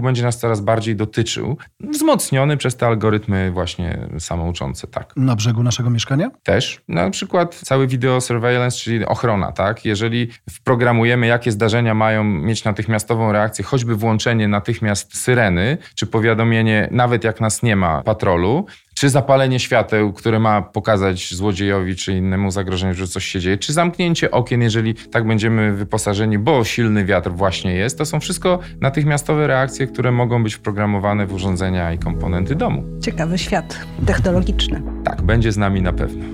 będzie 0.00 0.22
nas 0.22 0.38
coraz 0.38 0.60
bardziej 0.60 0.96
dotyczył, 0.96 1.56
wzmocniony 1.80 2.56
przez 2.56 2.76
te 2.76 2.86
algorytmy 2.86 3.50
właśnie 3.50 3.98
samouczące, 4.18 4.86
tak. 4.86 5.12
Na 5.16 5.36
brzegu 5.36 5.62
naszego 5.62 5.90
mieszkania? 5.90 6.30
Też. 6.42 6.80
Na 6.88 7.10
przykład 7.10 7.54
cały 7.54 7.86
video 7.86 8.20
surveillance, 8.20 8.76
czyli 8.76 9.06
ochrona, 9.06 9.52
tak? 9.52 9.84
Jeżeli 9.84 10.28
wprogramujemy, 10.50 11.26
jakie 11.26 11.52
zdarzenia 11.52 11.94
mają 11.94 12.24
mieć 12.24 12.64
natychmiastową 12.64 13.32
reakcję, 13.32 13.64
choćby 13.64 13.96
włączenie 13.96 14.48
natychmiast 14.48 15.16
syreny, 15.16 15.78
czy 15.94 16.06
powiadomienie, 16.06 16.88
nawet 16.90 17.24
jak 17.24 17.40
nas 17.40 17.62
nie 17.62 17.76
ma, 17.76 18.02
patrolu, 18.02 18.66
czy 18.94 19.10
zapalenie 19.10 19.58
świateł, 19.60 20.12
które 20.12 20.38
ma 20.38 20.62
pokazać 20.62 21.34
złodziejowi 21.34 21.96
czy 21.96 22.12
innemu 22.12 22.50
zagrożeniu, 22.50 22.94
że 22.94 23.06
coś 23.06 23.24
się 23.24 23.40
dzieje, 23.40 23.58
czy 23.58 23.72
zamknięcie 23.72 24.30
okien, 24.30 24.62
jeżeli 24.62 24.94
tak 24.94 25.26
będziemy 25.26 25.72
wyposażeni, 25.72 26.38
bo 26.38 26.64
silny 26.64 27.04
wiatr 27.04 27.30
właśnie 27.30 27.74
jest, 27.74 27.98
to 27.98 28.04
są 28.04 28.20
wszystko 28.20 28.58
natychmiastowe 28.80 29.46
reakcje, 29.46 29.86
które 29.86 30.12
mogą 30.12 30.42
być 30.42 30.54
wprogramowane 30.54 31.26
w 31.26 31.32
urządzenia 31.32 31.92
i 31.92 31.98
komponenty 31.98 32.54
domu. 32.54 32.84
Ciekawy 33.00 33.38
świat 33.38 33.78
technologiczny. 34.06 34.82
Tak, 35.04 35.22
będzie 35.22 35.52
z 35.52 35.56
nami 35.56 35.82
na 35.82 35.92
pewno. 35.92 36.24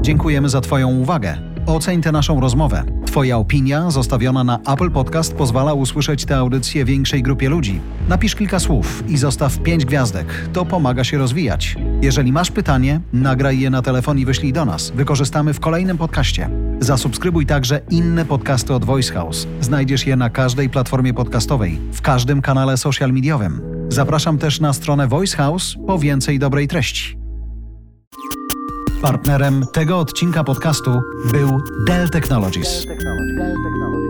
Dziękujemy 0.00 0.48
za 0.48 0.60
Twoją 0.60 0.88
uwagę. 0.88 1.38
Oceń 1.66 2.02
tę 2.02 2.12
naszą 2.12 2.40
rozmowę. 2.40 2.84
Twoja 3.16 3.38
opinia 3.38 3.90
zostawiona 3.90 4.44
na 4.44 4.58
Apple 4.58 4.90
Podcast 4.90 5.34
pozwala 5.34 5.74
usłyszeć 5.74 6.24
tę 6.24 6.36
audycję 6.36 6.84
większej 6.84 7.22
grupie 7.22 7.48
ludzi. 7.48 7.80
Napisz 8.08 8.34
kilka 8.34 8.60
słów 8.60 9.04
i 9.08 9.16
zostaw 9.16 9.58
pięć 9.58 9.84
gwiazdek. 9.84 10.48
To 10.52 10.66
pomaga 10.66 11.04
się 11.04 11.18
rozwijać. 11.18 11.76
Jeżeli 12.02 12.32
masz 12.32 12.50
pytanie, 12.50 13.00
nagraj 13.12 13.60
je 13.60 13.70
na 13.70 13.82
telefon 13.82 14.18
i 14.18 14.24
wyślij 14.24 14.52
do 14.52 14.64
nas. 14.64 14.90
Wykorzystamy 14.90 15.54
w 15.54 15.60
kolejnym 15.60 15.98
podcaście. 15.98 16.50
Zasubskrybuj 16.80 17.46
także 17.46 17.80
inne 17.90 18.24
podcasty 18.24 18.74
od 18.74 18.84
Voice 18.84 19.12
House. 19.12 19.46
Znajdziesz 19.60 20.06
je 20.06 20.16
na 20.16 20.30
każdej 20.30 20.70
platformie 20.70 21.14
podcastowej, 21.14 21.80
w 21.92 22.02
każdym 22.02 22.42
kanale 22.42 22.76
social 22.76 23.12
mediowym. 23.12 23.60
Zapraszam 23.88 24.38
też 24.38 24.60
na 24.60 24.72
stronę 24.72 25.08
Voice 25.08 25.36
House 25.36 25.76
po 25.86 25.98
więcej 25.98 26.38
dobrej 26.38 26.68
treści. 26.68 27.25
Partnerem 29.06 29.66
tego 29.72 29.98
odcinka 29.98 30.44
podcastu 30.44 31.02
był 31.32 31.62
Dell 31.86 32.10
Technologies. 32.10 32.86
Dell 32.86 32.96
Technologies. 32.96 34.05